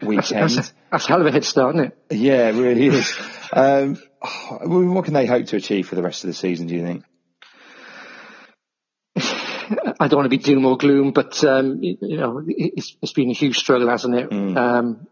[0.00, 0.42] weekend.
[0.42, 2.16] That's, that's, that's, a hell of a head start, isn't it?
[2.16, 3.14] Yeah, it really is.
[3.52, 3.98] um,
[4.62, 7.04] what can they hope to achieve for the rest of the season, do you think?
[10.00, 13.30] I don't want to be doom or gloom, but um, you know, it's, it's been
[13.30, 14.30] a huge struggle, hasn't it?
[14.30, 14.56] Mm.
[14.56, 15.06] Um,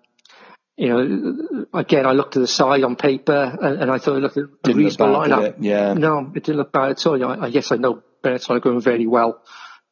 [0.77, 4.37] you know, again, I looked at the side on paper and, and I thought, look
[4.37, 5.45] at the reasonable lineup.
[5.45, 5.57] It?
[5.61, 5.95] Yeah.
[5.95, 7.17] No, it didn't look bad at all.
[7.17, 9.41] You know, I, guess I know Bennett's are going very well,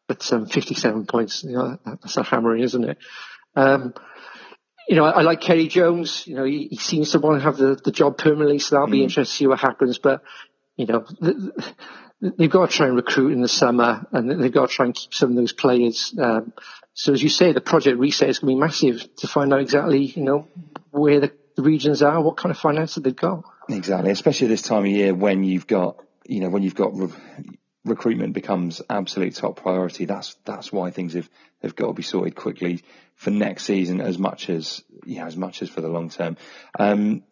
[0.08, 2.98] but um, 57 points, you know, that's a hammering, isn't it?
[3.54, 3.94] Um,
[4.88, 6.26] you know, I, I, like Ceri Jones.
[6.26, 8.88] You know, he, he, seems to want to have the, the job permanently, so that'll
[8.88, 8.92] mm.
[8.92, 9.98] be interesting to see what happens.
[9.98, 10.22] But,
[10.76, 11.74] you know, the,
[12.20, 14.94] they've got to try and recruit in the summer and they've got to try and
[14.94, 16.14] keep some of those players.
[16.18, 16.52] Um,
[16.94, 19.60] so as you say, the project reset is going to be massive to find out
[19.60, 20.48] exactly, you know,
[20.90, 23.44] where the, regions are, what kind of finances they've got.
[23.68, 27.12] Exactly, especially this time of year when you've got, you know, when you've got re-
[27.84, 30.06] recruitment becomes absolute top priority.
[30.06, 31.28] That's that's why things have
[31.62, 32.82] have got to be sorted quickly
[33.16, 36.36] for next season as much as yeah as much as for the long term.
[36.78, 37.22] Um,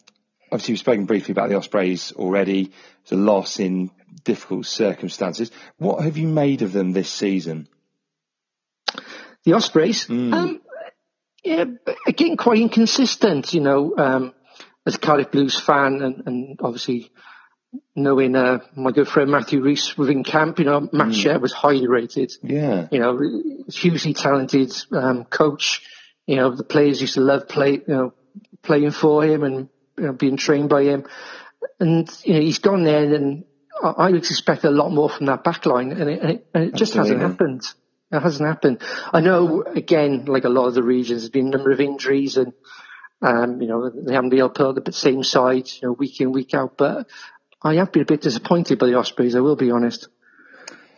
[0.53, 2.73] obviously, we've spoken briefly about the Ospreys already.
[3.03, 3.91] It's a loss in
[4.25, 5.51] difficult circumstances.
[5.79, 7.69] What have you made of them this season?
[9.45, 10.07] The Ospreys.
[10.07, 10.32] Mm.
[10.34, 10.61] Um,
[11.45, 11.64] yeah,
[12.07, 14.34] again, quite inconsistent, you know, um,
[14.86, 17.11] as a Cardiff Blues fan and, and obviously
[17.95, 21.14] knowing uh, my good friend Matthew Rees within camp, you know, Matt mm.
[21.14, 22.32] Shea was highly rated.
[22.43, 22.88] Yeah.
[22.91, 23.18] You know,
[23.68, 25.82] hugely talented um, coach.
[26.26, 28.14] You know, the players used to love play, you know,
[28.62, 29.68] playing for him and
[29.99, 31.05] you know, being trained by him.
[31.78, 33.45] And, you know, he's gone there and
[33.82, 36.64] I would expect a lot more from that back line and it, and it, and
[36.64, 37.62] it just hasn't happened.
[38.13, 38.83] It hasn't happened.
[39.13, 42.37] I know, again, like a lot of the regions, there's been a number of injuries
[42.37, 42.53] and,
[43.23, 46.21] um, you know, they haven't been able to put the same side, you know, week
[46.21, 46.77] in, week out.
[46.77, 47.07] But
[47.63, 50.09] I have been a bit disappointed by the Ospreys, I will be honest.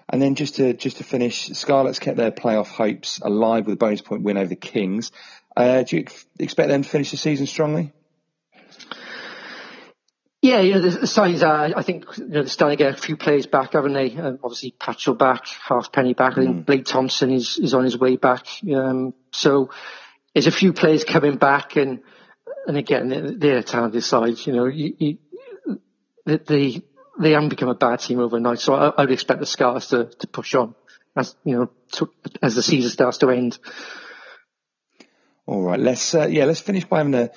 [0.09, 3.79] And then just to just to finish, Scarlets kept their playoff hopes alive with a
[3.79, 5.11] bonus point win over the Kings.
[5.57, 6.07] Uh, do you
[6.39, 7.93] expect them to finish the season strongly?
[10.43, 13.01] Yeah, you know, the, signs are, I think, you know, they're starting to get a
[13.01, 14.17] few players back, haven't they?
[14.17, 16.33] Um, obviously, Patchell back, Halfpenny back.
[16.33, 16.67] I think mm.
[16.67, 18.45] Blade Thomson is, is on his way back.
[18.75, 19.71] Um, so
[20.35, 22.01] there's a few players coming back and,
[22.67, 24.35] and again, they're, they're a talented side.
[24.45, 25.19] You know, you, you,
[26.27, 26.83] they,
[27.21, 28.59] they haven't become a bad team overnight.
[28.59, 30.75] So I, I would expect the Scars to, to push on
[31.15, 32.11] as, you know, to,
[32.43, 33.61] as the season starts to end.
[35.47, 35.79] All right.
[35.79, 37.31] Let's, uh, yeah, let's finish by having a,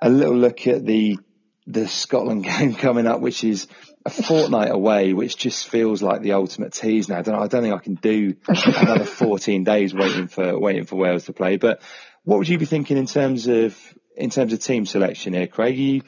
[0.00, 1.18] a little look at the
[1.66, 3.66] the Scotland game coming up, which is
[4.04, 7.18] a fortnight away, which just feels like the ultimate tease now.
[7.18, 10.96] I don't, I don't think I can do another 14 days waiting for waiting for
[10.96, 11.56] Wales to play.
[11.56, 11.80] But
[12.24, 13.78] what would you be thinking in terms of
[14.16, 15.74] in terms of team selection here, Craig?
[15.74, 16.02] Are you,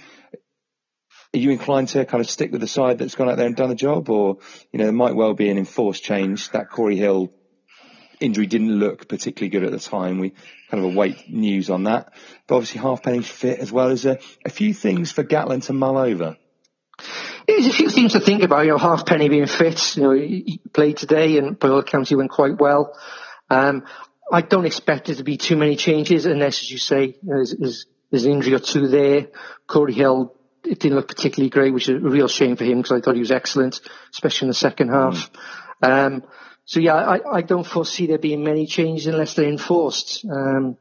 [1.35, 3.57] are you inclined to kind of stick with the side that's gone out there and
[3.57, 4.39] done the job, or
[4.73, 7.33] you know, there might well be an enforced change that Cory Hill
[8.21, 10.19] injury didn't look particularly good at the time.
[10.19, 10.31] We
[10.71, 12.13] kind of await news on that.
[12.47, 15.99] But obviously, Halfpenny's fit as well as a, a few things for Gatland to mull
[15.99, 16.37] over.
[17.47, 18.65] There's a few things to think about.
[18.65, 19.97] You know, Halfpenny being fit.
[19.97, 22.99] You know, he played today, and by all accounts, he went quite well.
[23.49, 23.85] Um,
[24.31, 27.87] I don't expect there to be too many changes, unless, as you say, there's, there's,
[28.11, 29.29] there's, an injury or two there.
[29.69, 30.37] Cory Hill
[30.67, 33.15] it didn't look particularly great, which is a real shame for him because I thought
[33.15, 35.31] he was excellent, especially in the second half.
[35.83, 36.07] Mm.
[36.07, 36.23] Um,
[36.67, 40.25] so yeah, I, I don't foresee there being many changes unless they're enforced.
[40.25, 40.77] Um,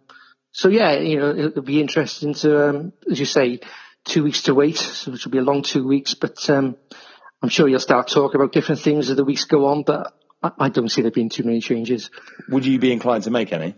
[0.51, 3.59] so yeah, you know, it'll be interesting to, um, as you say,
[4.03, 6.75] two weeks to wait, so which will be a long two weeks, but, um,
[7.43, 10.51] I'm sure you'll start talking about different things as the weeks go on, but I,
[10.57, 12.09] I don't see there being too many changes.
[12.49, 13.75] Would you be inclined to make any?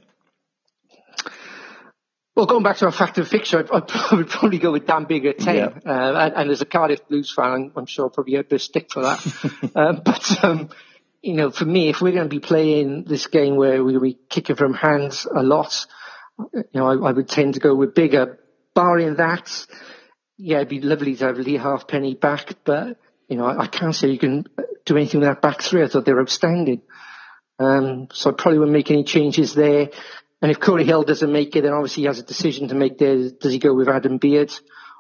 [2.36, 5.08] Well, going back to our fact of fixture, I'd, I'd, would probably go with Dan
[5.08, 5.56] Biggar at 10.
[5.56, 5.66] Yeah.
[5.86, 8.56] Uh, and, and, as a Cardiff Blues fan, I'm sure I'll probably get a bit
[8.56, 9.72] of stick for that.
[9.76, 10.70] um, but, um,
[11.28, 14.14] you know, for me, if we're going to be playing this game where we're going
[14.14, 15.86] to be kicking from hands a lot,
[16.54, 18.38] you know, I, I would tend to go with Biggar.
[18.74, 19.66] Barring that,
[20.38, 22.98] yeah, it'd be lovely to have Lee Halfpenny back, but,
[23.28, 24.46] you know, I, I can't say you can
[24.86, 25.84] do anything with that back three.
[25.84, 26.82] I thought they were outstanding.
[27.60, 29.90] Um, so I probably wouldn't make any changes there.
[30.42, 33.00] And if Cory Hill doesn't make it, then obviously he has a decision to make
[33.00, 33.32] there.
[33.32, 34.54] Does he go with Adam Beard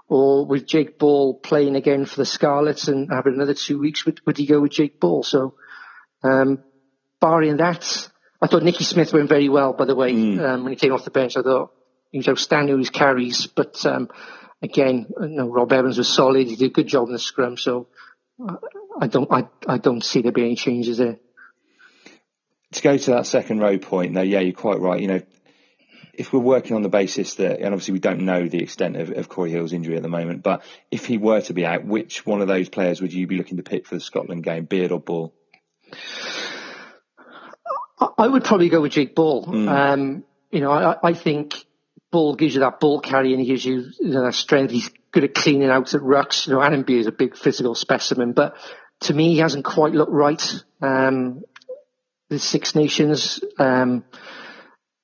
[0.09, 4.05] or with Jake Ball playing again for the Scarlets and having another two weeks?
[4.05, 5.23] Would, would he go with Jake Ball?
[5.23, 5.53] So,
[6.23, 6.63] um,
[7.19, 8.09] barring that,
[8.41, 10.39] I thought Nicky Smith went very well, by the way, mm.
[10.39, 11.37] um, when he came off the bench.
[11.37, 11.73] I thought
[12.11, 14.09] he was outstanding with his carries, but, um,
[14.61, 16.47] again, you know, Rob Evans was solid.
[16.47, 17.57] He did a good job in the scrum.
[17.57, 17.87] So
[18.41, 18.57] uh,
[18.99, 21.17] I don't, I, I don't see there being any changes there
[22.73, 25.01] to go to that second row point, though, yeah, you're quite right.
[25.01, 25.21] You know,
[26.13, 29.11] if we're working on the basis that, and obviously we don't know the extent of,
[29.11, 32.25] of Cory Hill's injury at the moment, but if he were to be out, which
[32.25, 34.91] one of those players would you be looking to pick for the Scotland game, Beard
[34.91, 35.33] or Ball?
[38.17, 39.45] I would probably go with Jake Ball.
[39.45, 39.69] Mm.
[39.69, 41.55] Um, you know, I, I, think
[42.11, 44.71] Ball gives you that ball carry and he gives you, you know, that strength.
[44.71, 46.47] He's good at cleaning out at rucks.
[46.47, 48.55] You know, Adam is a big physical specimen, but
[49.01, 50.41] to me, he hasn't quite looked right.
[50.81, 51.41] Um,
[52.29, 53.43] the Six Nations.
[53.57, 54.03] Um,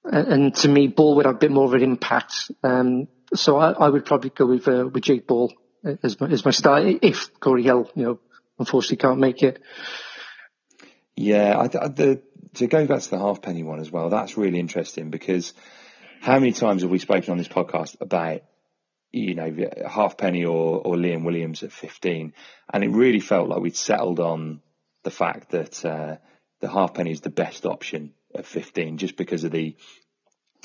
[0.03, 2.51] and, to me, Ball would have a bit more of an impact.
[2.63, 5.53] Um, so I, I, would probably go with, uh, with Jake Ball
[6.03, 8.19] as my, as my start if Cory Hill, you know,
[8.59, 9.61] unfortunately can't make it.
[11.15, 12.21] Yeah, I, the,
[12.55, 15.53] to go back to the Halfpenny one as well, that's really interesting because
[16.21, 18.41] how many times have we spoken on this podcast about,
[19.11, 19.55] you know,
[19.87, 22.33] Halfpenny or, or Liam Williams at 15?
[22.73, 24.61] And it really felt like we'd settled on
[25.03, 26.17] the fact that, uh,
[26.63, 29.75] the Halfpenny is the best option at 15 just because of the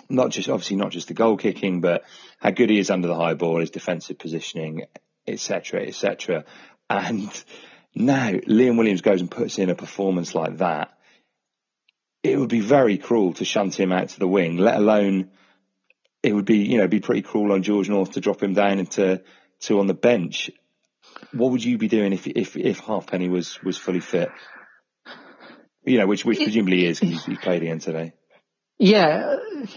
[0.09, 2.05] not just obviously not just the goal kicking, but
[2.39, 4.85] how good he is under the high ball, his defensive positioning,
[5.27, 6.45] etc., etc.
[6.89, 7.29] And
[7.99, 10.97] now Liam Williams goes and puts in a performance like that.
[12.23, 15.31] It would be very cruel to shunt him out to the wing, let alone
[16.23, 18.79] it would be you know be pretty cruel on George North to drop him down
[18.79, 19.23] into
[19.61, 20.51] to on the bench.
[21.33, 24.31] What would you be doing if if if Halfpenny was was fully fit?
[25.85, 28.13] You know, which which presumably is because he played again today.
[28.79, 29.37] Yeah,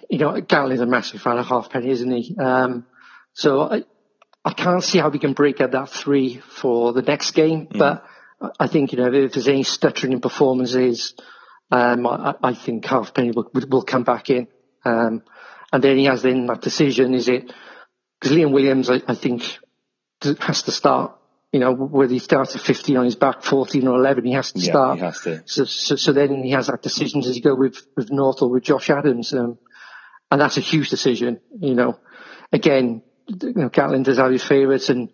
[0.09, 2.35] you know, is a massive fan of Halfpenny, isn't he?
[2.37, 2.85] Um,
[3.33, 3.83] so I,
[4.43, 7.77] I can't see how we can break up that three for the next game, mm.
[7.77, 8.05] but
[8.59, 11.13] I think, you know, if there's any stuttering in performances,
[11.71, 14.47] um, I, I, think Halfpenny will, will come back in.
[14.83, 15.23] Um,
[15.71, 17.53] and then he has then that decision, is it,
[18.19, 19.43] because Liam Williams, I, I think,
[20.39, 21.17] has to start
[21.51, 24.53] you know, whether he starts at 15 on his back, 14 or 11, he has
[24.53, 24.97] to yeah, start.
[24.97, 25.43] He has to.
[25.45, 28.49] So, so, so, then he has that decision, does he go with, with North or
[28.49, 29.33] with Josh Adams?
[29.33, 29.57] Um,
[30.29, 31.99] and that's a huge decision, you know.
[32.53, 35.09] Again, you know, Gatland does have his favourites and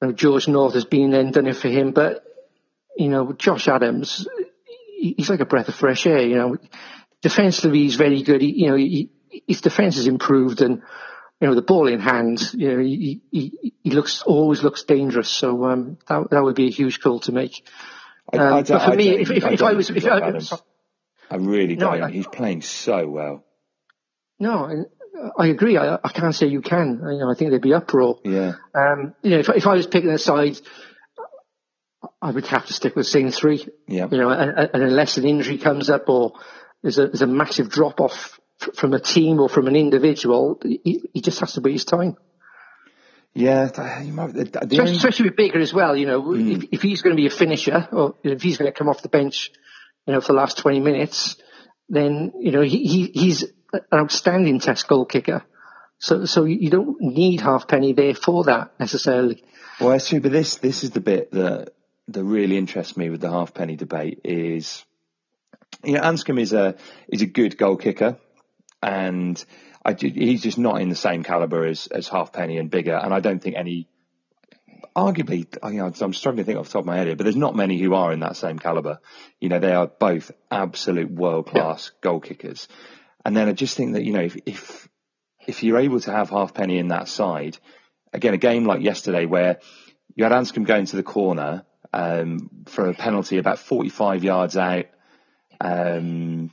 [0.00, 2.22] you know, George North has been there and done it for him, but,
[2.96, 4.26] you know, Josh Adams,
[4.98, 6.56] he's like a breath of fresh air, you know.
[7.22, 8.40] Defensively, he's very good.
[8.40, 9.10] He, you know, he,
[9.46, 10.82] his defence has improved and,
[11.40, 15.28] you know, the ball in hand, you know, he, he, he looks, always looks dangerous.
[15.28, 17.66] So, um, that, that would be a huge call to make.
[18.32, 20.32] Um, I, I um, but for I me, if, if, if I was, if I,
[21.30, 22.12] I really no, don't.
[22.12, 23.44] He's playing so well.
[24.38, 24.86] No,
[25.38, 25.76] I agree.
[25.76, 27.00] I, I can't say you can.
[27.02, 28.20] You know, I think there'd be uproar.
[28.24, 28.54] Yeah.
[28.74, 30.58] Um, you know, if, if I was picking a side,
[32.26, 33.64] I would have to stick with Sing three.
[33.86, 34.08] Yeah.
[34.10, 36.32] You know, and, and unless an injury comes up or
[36.82, 38.40] there's a, there's a massive drop off
[38.74, 42.16] from a team or from an individual, he, he just has to wait his time.
[43.32, 44.92] Yeah, you might, especially, only...
[44.92, 45.94] especially, with Biggar as well.
[45.94, 46.56] You know, mm.
[46.56, 49.02] if, if, he's going to be a finisher or if he's going to come off
[49.02, 49.52] the bench,
[50.06, 51.36] you know, for the last twenty minutes,
[51.88, 55.44] then you know he, he he's an outstanding test goal kicker.
[55.98, 59.44] So so you don't need Halfpenny there for that necessarily.
[59.80, 61.74] Well, that's true, but this this is the bit that
[62.08, 64.84] that really interests me with the Halfpenny debate is,
[65.84, 66.76] you know, Anscombe is a
[67.08, 68.18] is a good goal kicker
[68.82, 69.44] and
[69.86, 73.20] I, he's just not in the same caliber as, as Halfpenny and Biggar, And I
[73.20, 73.88] don't think any,
[74.96, 77.22] arguably, you know, I'm struggling to think off the top of my head here, but
[77.22, 78.98] there's not many who are in that same caliber.
[79.40, 81.98] You know, they are both absolute world class yeah.
[82.00, 82.66] goal kickers.
[83.24, 84.88] And then I just think that, you know, if, if,
[85.46, 87.56] if you're able to have Halfpenny in that side,
[88.12, 89.60] again, a game like yesterday where
[90.16, 91.64] you had Anscombe going to the corner
[91.96, 94.84] um, for a penalty about 45 yards out,
[95.62, 96.50] um,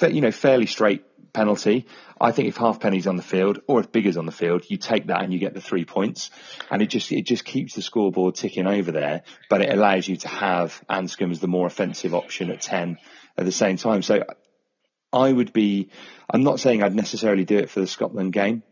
[0.00, 1.86] you know, fairly straight penalty.
[2.18, 5.08] I think if Halfpenny's on the field or if Biggar's on the field, you take
[5.08, 6.30] that and you get the three points,
[6.70, 9.24] and it just it just keeps the scoreboard ticking over there.
[9.50, 12.96] But it allows you to have Anscombe as the more offensive option at ten
[13.36, 14.02] at the same time.
[14.02, 14.24] So
[15.12, 15.90] I would be.
[16.30, 18.62] I'm not saying I'd necessarily do it for the Scotland game,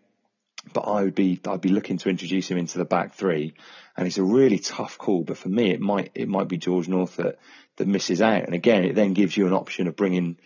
[0.72, 1.40] but I would be.
[1.46, 3.54] I'd be looking to introduce him into the back three,
[3.96, 5.24] and it's a really tough call.
[5.24, 7.38] But for me, it might it might be George North that
[7.76, 10.36] that misses out, and again, it then gives you an option of bringing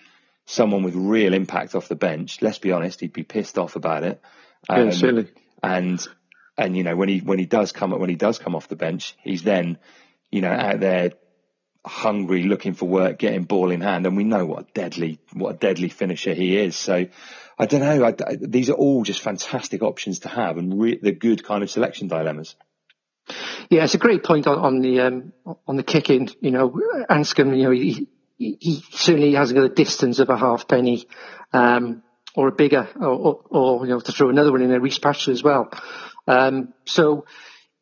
[0.46, 2.42] someone with real impact off the bench.
[2.42, 4.20] Let's be honest, he'd be pissed off about it.
[4.68, 5.28] Um, yeah, silly.
[5.62, 6.06] And
[6.56, 8.76] and you know when he when he does come when he does come off the
[8.76, 9.78] bench, he's then
[10.30, 11.12] you know out there
[11.84, 15.54] hungry, looking for work, getting ball in hand, and we know what a deadly what
[15.54, 16.76] a deadly finisher he is.
[16.76, 17.06] So
[17.60, 18.04] I don't know.
[18.04, 21.62] I, I, these are all just fantastic options to have, and re- the good kind
[21.62, 22.56] of selection dilemmas.
[23.68, 25.32] Yeah, it's a great point on, on the um,
[25.66, 26.30] on the kicking.
[26.40, 26.70] You know,
[27.10, 27.56] Anscombe.
[27.56, 28.08] You know, he,
[28.38, 31.06] he certainly hasn't got the distance of a Halfpenny
[31.52, 32.02] um,
[32.34, 34.98] or a Biggar, or, or, or, you know, to throw another one in there, Rhys
[34.98, 35.70] Patchell as well.
[36.26, 37.26] Um, so,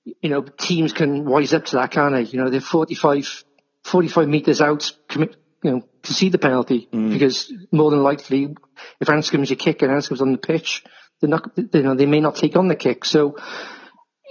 [0.05, 2.23] you know, teams can wise up to that, can't they?
[2.23, 3.45] You know, they're 45
[3.85, 7.13] 45 metres out, commit, you know, to see the penalty mm.
[7.13, 8.55] because more than likely,
[9.01, 10.85] if Anscombe's your kick and Anscombe's on the pitch,
[11.21, 13.05] they're not, you know, they may not take on the kick.
[13.05, 13.37] So,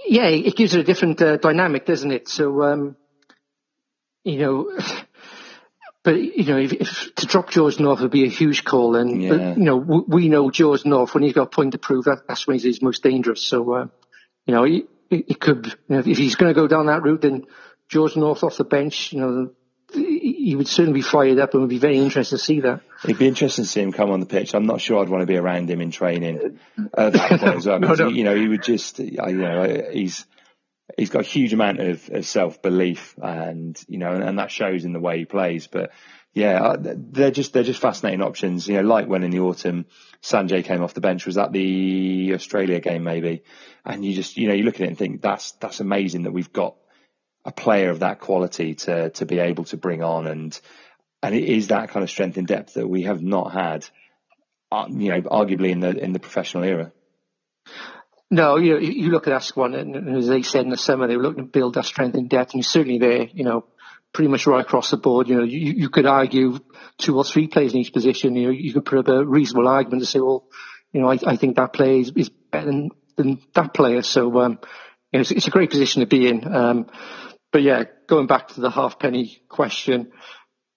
[0.06, 2.28] yeah, it gives it a different uh, dynamic, doesn't it?
[2.28, 2.96] So, um,
[4.24, 4.78] you know,
[6.02, 9.22] but you know, if, if, to drop George North would be a huge call, and
[9.22, 9.28] yeah.
[9.30, 12.04] but, you know, w- we know George North when he's got a point to prove
[12.04, 13.42] that that's when he's most dangerous.
[13.42, 13.86] So, uh,
[14.46, 14.64] you know,
[15.10, 17.46] it could, you know, if he's going to go down that route, then
[17.88, 19.50] George North off the bench, you know,
[19.92, 22.80] he would certainly be fired up and would be very interested to see that.
[23.04, 24.54] It'd be interesting to see him come on the pitch.
[24.54, 26.58] I'm not sure I'd want to be around him in training
[26.96, 27.78] at that point as well.
[27.80, 28.08] no, no.
[28.08, 30.26] You know, he would just, you know, he's
[30.96, 34.50] he's got a huge amount of, of self belief, and you know, and, and, that
[34.50, 35.66] shows in the way he plays.
[35.66, 35.92] But
[36.34, 38.68] yeah, uh, they're just they're just fascinating options.
[38.68, 39.86] You know, like when in the autumn
[40.22, 43.42] Sanjay came off the bench, was that the Australia game maybe?
[43.84, 46.32] And you just you know you look at it and think that's that's amazing that
[46.32, 46.76] we've got
[47.48, 50.60] a player of that quality to to be able to bring on, and
[51.22, 53.86] and it is that kind of strength and depth that we have not had,
[54.70, 56.92] uh, you know, arguably in the in the professional era.
[58.30, 61.16] No, you you look at that squad, and as they said in the summer, they
[61.16, 63.64] were looking to build that strength and depth, and certainly there, you know,
[64.12, 65.28] pretty much right across the board.
[65.28, 66.58] You know, you, you could argue
[66.98, 68.36] two or three players in each position.
[68.36, 70.46] You know, you could put up a reasonable argument to say, well,
[70.92, 74.02] you know, I, I think that player is, is better than, than that player.
[74.02, 74.58] So, um,
[75.12, 76.46] you know, it's, it's, a great position to be in.
[76.54, 76.86] Um,
[77.52, 80.12] but yeah, going back to the Halfpenny question,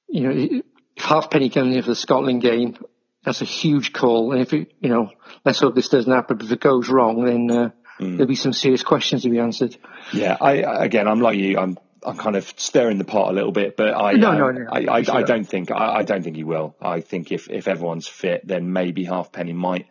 [0.07, 2.77] you know, if Halfpenny coming in for the Scotland game,
[3.23, 4.31] that's a huge call.
[4.31, 5.11] And if it, you know,
[5.45, 6.37] let's hope this doesn't happen.
[6.37, 7.69] But if it goes wrong, then uh,
[7.99, 8.17] mm.
[8.17, 9.77] there'll be some serious questions to be answered.
[10.13, 10.53] Yeah, I
[10.83, 11.57] again, I'm like you.
[11.57, 14.51] I'm I'm kind of stirring the pot a little bit, but I no, um, no,
[14.51, 16.75] no, I, I, I, don't think I, I, don't think he will.
[16.81, 19.87] I think if if everyone's fit, then maybe Halfpenny might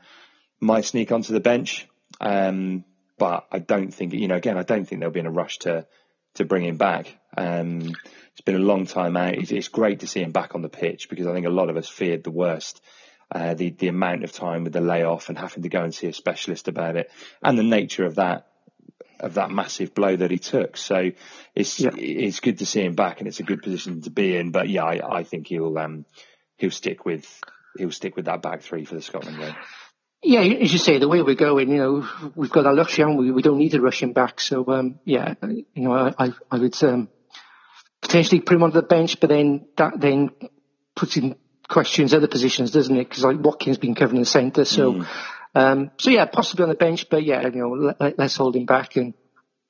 [0.61, 1.87] might sneak onto the bench.
[2.21, 2.85] Um,
[3.17, 4.37] but I don't think you know.
[4.37, 5.87] Again, I don't think they'll be in a rush to
[6.35, 7.17] to bring him back.
[7.37, 7.95] Um,
[8.33, 9.35] it's been a long time out.
[9.35, 11.71] It's, it's, great to see him back on the pitch because I think a lot
[11.71, 12.81] of us feared the worst
[13.33, 16.09] uh, the the amount of time with the layoff and having to go and see
[16.09, 17.11] a specialist about it,
[17.43, 18.47] and the nature of that
[19.21, 20.77] of that massive blow that he took.
[20.77, 21.13] So
[21.55, 21.91] it's yeah.
[21.95, 24.51] it's good to see him back, and it's a good position to be in.
[24.51, 26.07] But yeah, I, I think he'll um,
[26.57, 27.41] he'll stick with
[27.79, 29.55] he'll stick with that back three for the Scotland game.
[30.23, 33.17] Yeah, as you say, the way we're going, you know, we've got our luxury and
[33.17, 34.39] we, we don't need to rush him back.
[34.39, 37.09] So, um, yeah, you know, I, I would, um,
[38.01, 40.31] potentially put him on the bench, but then that then
[40.95, 41.35] puts him
[41.69, 43.09] questions other positions, doesn't it?
[43.09, 45.07] Because like Watkins has been covering the centre, so mm.
[45.55, 48.67] um, so yeah, possibly on the bench, but yeah, you know, let, us hold him
[48.67, 49.15] back and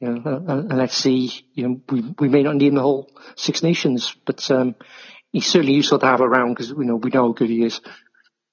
[0.01, 1.30] you know, and, and, let's see.
[1.55, 4.74] You know, we we may not need him the whole Six Nations, but um,
[5.32, 7.80] he's certainly useful to have around because you know we know how good he is.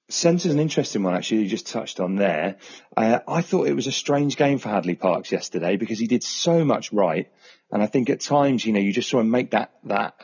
[0.08, 1.42] Centre's an interesting one, actually.
[1.42, 2.56] You just touched on there.
[2.96, 6.22] Uh, I thought it was a strange game for Hadleigh Parkes yesterday because he did
[6.22, 7.30] so much right,
[7.70, 10.14] and I think at times, you know, you just saw him make that that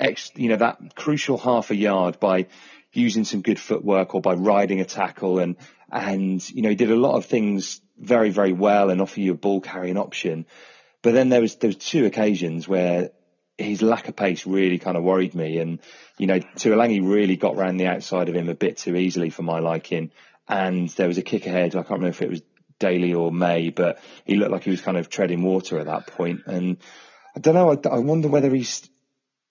[0.00, 2.46] ex, you know, that crucial half a yard by
[2.92, 5.38] using some good footwork or by riding a tackle.
[5.38, 5.56] And,
[5.90, 9.32] and, you know, he did a lot of things very, very well and offer you
[9.32, 10.46] a ball carrying option.
[11.02, 13.10] But then there was, there was two occasions where
[13.58, 15.58] his lack of pace really kind of worried me.
[15.58, 15.80] And,
[16.16, 19.42] you know, Tuilagi really got round the outside of him a bit too easily for
[19.42, 20.10] my liking.
[20.48, 21.74] And there was a kick ahead.
[21.74, 22.42] I can't remember if it was
[22.78, 26.06] Daly or May, but he looked like he was kind of treading water at that
[26.06, 26.42] point.
[26.46, 26.78] And
[27.36, 27.72] I don't know.
[27.72, 28.88] I, I wonder whether he's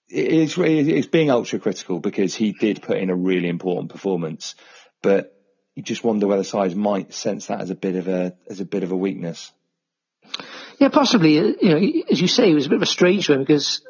[0.08, 4.54] it's it's being ultra critical because he did put in a really important performance,
[5.02, 5.34] but
[5.74, 8.64] you just wonder whether size might sense that as a bit of a as a
[8.64, 9.52] bit of a weakness.
[10.78, 11.34] Yeah, possibly.
[11.34, 13.82] You know, as you say, it was a bit of a strange one because,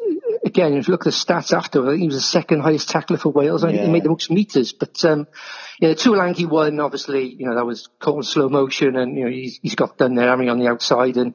[0.45, 2.89] again, if you look at the stats after, I think he was the second highest
[2.89, 3.63] tackler for Wales.
[3.63, 4.73] I think he made the most meters.
[4.73, 5.27] But, um,
[5.81, 9.25] yeah, the Tuilagi one, obviously, you know, that was caught in slow motion and, you
[9.25, 11.17] know, he's, he's got done there, having on the outside.
[11.19, 11.35] And,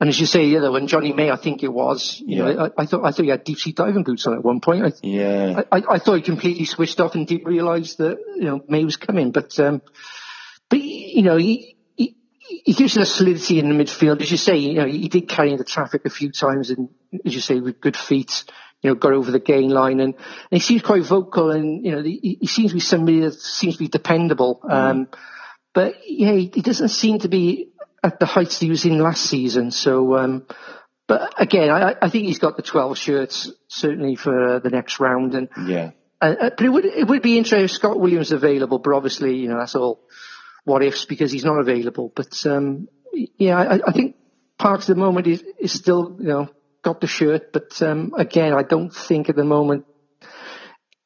[0.00, 2.52] and as you say, the other one, Jonny May, I think it was, you Yeah.
[2.52, 4.60] know, I, I thought, I thought he had deep sea diving boots on at one
[4.60, 4.84] point.
[4.84, 5.62] I, Yeah.
[5.72, 8.96] I, I thought he completely switched off and didn't realise that you know May was
[8.96, 9.30] coming.
[9.30, 9.82] But um,
[10.70, 11.76] but you know he,
[12.64, 14.56] he gives you the solidity in the midfield, as you say.
[14.56, 16.88] You know he did carry in the traffic a few times, and
[17.24, 18.44] as you say, with good feet,
[18.82, 21.92] you know, got over the gain line, and, and he seems quite vocal, and you
[21.92, 24.60] know he, he seems to be somebody that seems to be dependable.
[24.68, 25.08] Um,
[25.72, 27.72] but yeah, he, he doesn't seem to be
[28.02, 29.70] at the heights he was in last season.
[29.70, 30.16] So.
[30.16, 30.46] Um,
[31.06, 35.00] but again, I, I think he's got the 12 shirts certainly for uh, the next
[35.00, 35.90] round, and Yeah.
[36.20, 38.94] uh, uh, but it would it would be interesting if Scott Williams is available, but
[38.94, 40.04] obviously you know that's all
[40.64, 42.12] what ifs because he's not available.
[42.14, 44.16] But um, yeah, I, I think
[44.58, 46.48] Parkes at the moment is, is still you know
[46.82, 49.86] got the shirt, but um, again I don't think at the moment.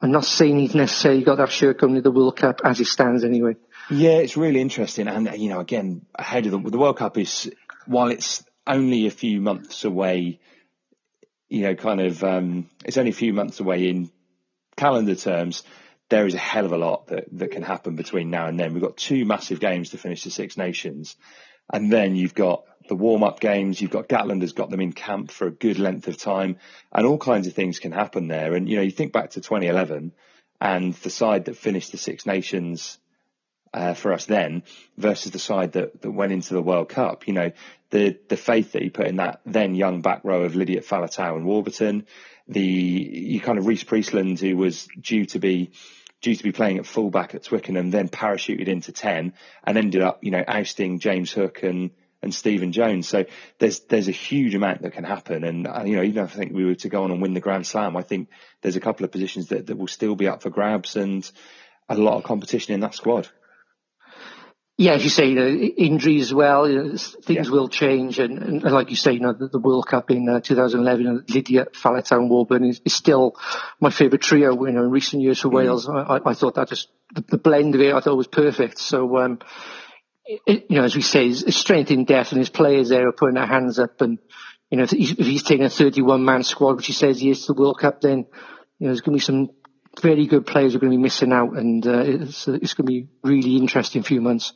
[0.01, 2.89] I'm not saying he's necessarily got that shirt coming to the World Cup as it
[2.89, 3.57] stands anyway.
[3.91, 7.51] Yeah, it's really interesting, and you know, again, ahead of the, the World Cup is
[7.87, 10.41] while it's only a few months away,
[11.49, 14.11] you know, kind of, um, it's only a few months away in
[14.77, 15.63] calendar terms.
[16.09, 18.75] There is a hell of a lot that, that can happen between now and then.
[18.75, 21.17] We've got two massive games to finish the Six Nations,
[21.73, 23.81] and then you've got the warm-up games.
[23.81, 26.57] You've got Gatland has got them in camp for a good length of time,
[26.93, 28.55] and all kinds of things can happen there.
[28.55, 30.13] And you know, you think back to 2011
[30.61, 32.99] and the side that finished the Six Nations
[33.73, 34.63] uh, for us then
[34.97, 37.27] versus the side that, that went into the World Cup.
[37.27, 37.53] You know,
[37.91, 41.37] the the faith that he put in that then young back row of Lydiate Faletau
[41.37, 42.07] and Warburton,
[42.47, 45.73] the you kind of Rhys Priestland who was due to be
[46.21, 50.25] due to be playing at fullback at Twickenham, then parachuted into ten and ended up,
[50.25, 51.91] you know, ousting James Hook and
[52.23, 53.07] and Stephen Jones.
[53.07, 53.27] So
[53.59, 56.39] there's there's a huge amount that can happen, and uh, you know, even if I
[56.39, 58.29] think we were to go on and win the Grand Slam, I think
[58.63, 61.31] there's a couple of positions that, that will still be up for grabs and
[61.89, 63.29] a lot of competition in that squad.
[64.77, 67.53] Yeah, as you say, you know, injuries as well, you know, things Yeah.
[67.53, 68.19] will change.
[68.19, 71.75] And, and like you say, you know, the, the World Cup in uh, 2011, Lydiate,
[71.75, 73.37] Faletau and Warburton is, is still
[73.81, 75.89] my favourite trio, you know, in recent years for Wales.
[75.89, 78.81] I, I, thought that just, the, the blend of it, I thought was perfect.
[78.81, 79.39] So, um,
[80.27, 83.07] it, you know, as we say, his, his strength in depth and his players there
[83.07, 84.01] are putting their hands up.
[84.01, 84.19] And,
[84.71, 87.31] you know, if he's, if he's taking a 31 man squad, which he says he
[87.31, 88.27] is to the World Cup, then,
[88.79, 89.51] you know, there's going to be some
[90.01, 91.57] very good players are going to be missing out.
[91.57, 94.53] And, uh, it's, it's going to be really interesting few months.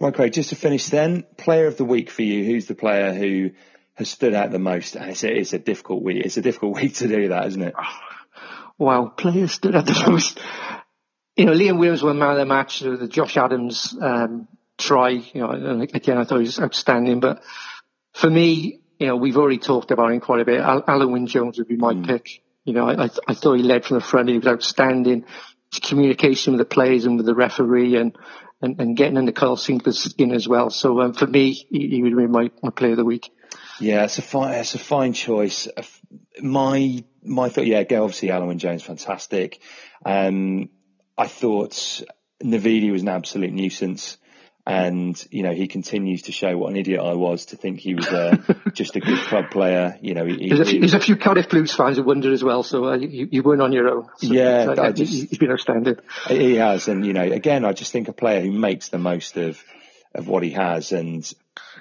[0.00, 2.44] Right, Craig, just to finish then, player of the week for you.
[2.44, 3.50] Who's the player who
[3.94, 4.96] has stood out the most?
[4.96, 6.24] And it's a, it's a difficult week.
[6.24, 7.74] It's a difficult week to do that, isn't it?
[8.78, 10.40] Wow, players stood out the most.
[11.36, 12.80] You know, Liam Williams won man of the match.
[12.80, 14.48] The Josh Adams um,
[14.78, 17.20] try, you know, and again, I thought he was outstanding.
[17.20, 17.42] But
[18.14, 20.60] for me, you know, we've already talked about him quite a bit.
[20.60, 22.42] Al- Alun Wyn Jones would be my pick.
[22.64, 24.28] You know, I, I, thought he led from the front.
[24.28, 25.24] He was outstanding.
[25.70, 28.16] His communication with the players and with the referee and,
[28.60, 30.70] and, and getting under Kyle Sinckler's skin as well.
[30.70, 33.30] So um, for me, he, he would be my, my player of the week.
[33.80, 35.66] Yeah, it's a fine, it's a fine choice.
[35.74, 35.82] Uh,
[36.42, 39.60] My, my thought, yeah, go obviously Alun Jones, fantastic.
[40.04, 40.68] Um,
[41.16, 42.02] I thought
[42.42, 44.18] Navidi was an absolute nuisance.
[44.70, 47.94] And, you know, he continues to show what an idiot I was to think he
[47.94, 48.36] was uh,
[48.72, 49.98] just a good club player.
[50.00, 52.04] You know, he, he, There's a, few, he- there's a few Cardiff Blues fans who
[52.04, 52.62] wonder as well.
[52.62, 54.04] So uh, you, you weren't on your own.
[54.18, 55.96] So, Yeah, I uh, just- he- he's been outstanding.
[56.28, 59.36] He has, and you know, again, I just think a player who makes the most
[59.36, 59.62] of
[60.14, 61.30] of what he has and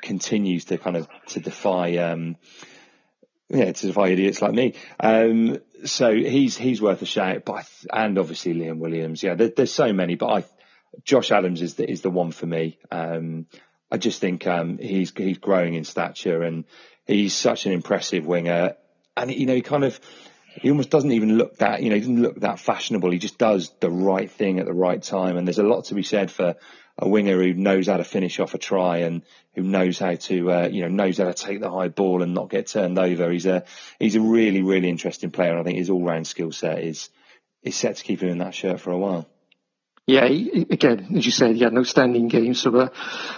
[0.02, 2.36] continues to kind of to defy, um,
[3.50, 4.76] yeah, to defy idiots like me.
[5.00, 9.24] Um, so he's he's worth a shout, but th- and obviously Liam Williams.
[9.24, 10.44] Yeah, there, there's so many, but I
[11.04, 12.78] Josh Adams is the is the one for me.
[12.92, 13.48] Um,
[13.92, 16.66] I just think um, he's he's growing in stature and
[17.08, 18.76] he's such an impressive winger,
[19.18, 20.00] and you know, he kind of
[20.62, 23.12] he almost doesn't even look that you know he doesn't look that fashionable.
[23.12, 25.96] He just does the right thing at the right time, and there's a lot to
[25.96, 26.56] be said for
[26.98, 29.22] a winger who knows how to finish off a try and
[29.56, 32.34] who knows how to uh, you know knows how to take the high ball and
[32.34, 33.32] not get turned over.
[33.32, 33.64] He's a
[34.00, 37.10] he's a really really interesting player, and I think his all round skill set is
[37.64, 39.28] is set to keep him in that shirt for a while.
[40.10, 42.56] Yeah, he, again, as you said, he had an outstanding game.
[42.56, 42.90] So uh,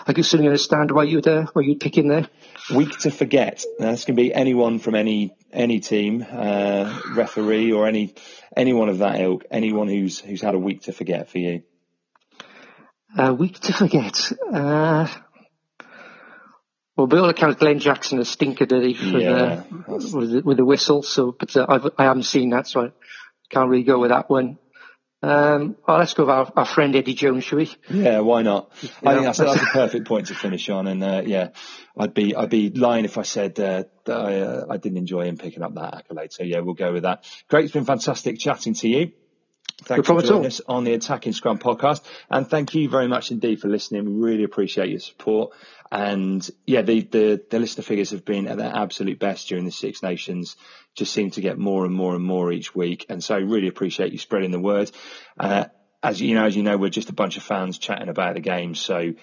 [0.07, 2.29] I can certainly understand why you'd uh, why you'd pick him there.
[2.73, 3.65] Week to forget.
[3.77, 8.15] That's going to be anyone from any any team, uh, referee or any
[8.55, 9.43] anyone of that ilk.
[9.51, 11.63] Anyone who's who's had a week to forget for you.
[13.17, 14.31] Uh, week to forget.
[14.49, 15.09] Uh,
[16.95, 20.57] well, by all accounts, Glen Jackson has stinker, did he, Yeah, the, with, the, with
[20.57, 21.03] the whistle.
[21.03, 22.91] So, but uh, I've, I haven't seen that, so I
[23.49, 24.57] can't really go with that one.
[25.23, 27.71] Um, oh, let's go with our, our, friend Eddie Jones, shall we?
[27.91, 28.71] Yeah, why not?
[28.81, 30.87] You I know, think that's, that's, a perfect point to finish on.
[30.87, 31.49] And uh, yeah,
[31.95, 35.25] I'd be I'd be lying if I said uh, that I, uh, I didn't enjoy
[35.25, 36.33] him picking up that accolade.
[36.33, 37.23] So yeah, we'll go with that.
[37.49, 39.11] Great, it's been fantastic chatting to you.
[39.83, 42.01] Thanks for joining us on the Attacking Scrum podcast.
[42.29, 44.05] And thank you very much indeed for listening.
[44.05, 45.51] We really appreciate your support.
[45.91, 49.71] And yeah, the, the, the listener figures have been at their absolute best during the
[49.71, 50.55] Six Nations,
[50.95, 53.05] just seem to get more and more and more each week.
[53.09, 54.91] And so really appreciate you spreading the word.
[55.37, 55.65] Uh,
[56.03, 58.41] as you know, as you know, we're just a bunch of fans chatting about the
[58.41, 58.73] game.
[58.73, 59.13] So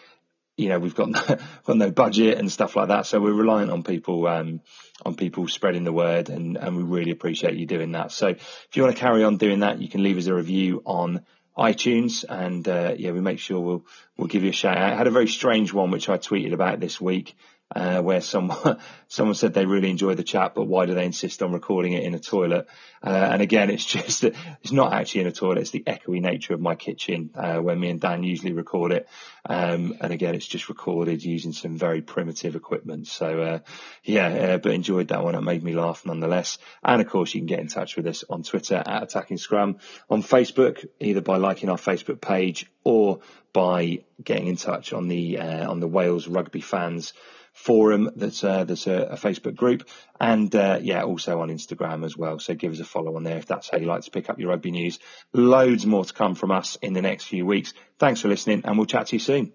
[0.58, 1.20] you know, we've got no,
[1.64, 3.06] got no budget and stuff like that.
[3.06, 4.60] So we're reliant on people, um,
[5.06, 8.10] on people spreading the word and, and we really appreciate you doing that.
[8.10, 10.82] So if you want to carry on doing that, you can leave us a review
[10.84, 11.24] on
[11.56, 13.86] iTunes and, uh, yeah, we make sure we'll,
[14.16, 14.92] we'll give you a shout out.
[14.92, 17.36] I had a very strange one, which I tweeted about this week
[17.74, 18.78] uh, where someone
[19.08, 22.04] someone said they really enjoy the chat, but why do they insist on recording it
[22.04, 22.66] in a toilet?
[23.02, 26.54] Uh, and again, it's just it's not actually in a toilet; it's the echoey nature
[26.54, 29.08] of my kitchen uh, where me and Dan usually record it.
[29.44, 33.06] Um, and again, it's just recorded using some very primitive equipment.
[33.06, 33.58] So uh,
[34.02, 35.34] yeah, uh, but enjoyed that one.
[35.34, 36.58] It made me laugh nonetheless.
[36.82, 39.78] And of course, you can get in touch with us on Twitter at Attacking Scrum,
[40.08, 43.20] on Facebook either by liking our Facebook page or
[43.52, 47.12] by getting in touch on the uh, on the Wales Rugby fans
[47.58, 49.88] forum that's uh, that's a, a, Facebook group,
[50.20, 52.38] and uh, yeah, also on Instagram as well.
[52.38, 54.38] So give us a follow on there if that's how you like to pick up
[54.38, 54.98] your rugby news.
[55.32, 57.74] Loads more to come from us in the next few weeks.
[57.98, 59.52] Thanks for listening, and we'll chat to you soon.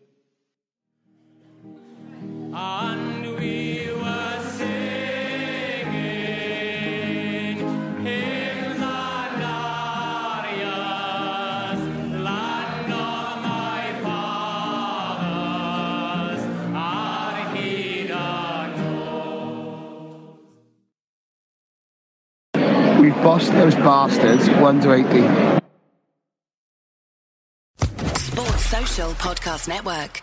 [23.23, 25.61] Boss those bastards 1 to 80.
[28.17, 30.21] Sports Social Podcast Network.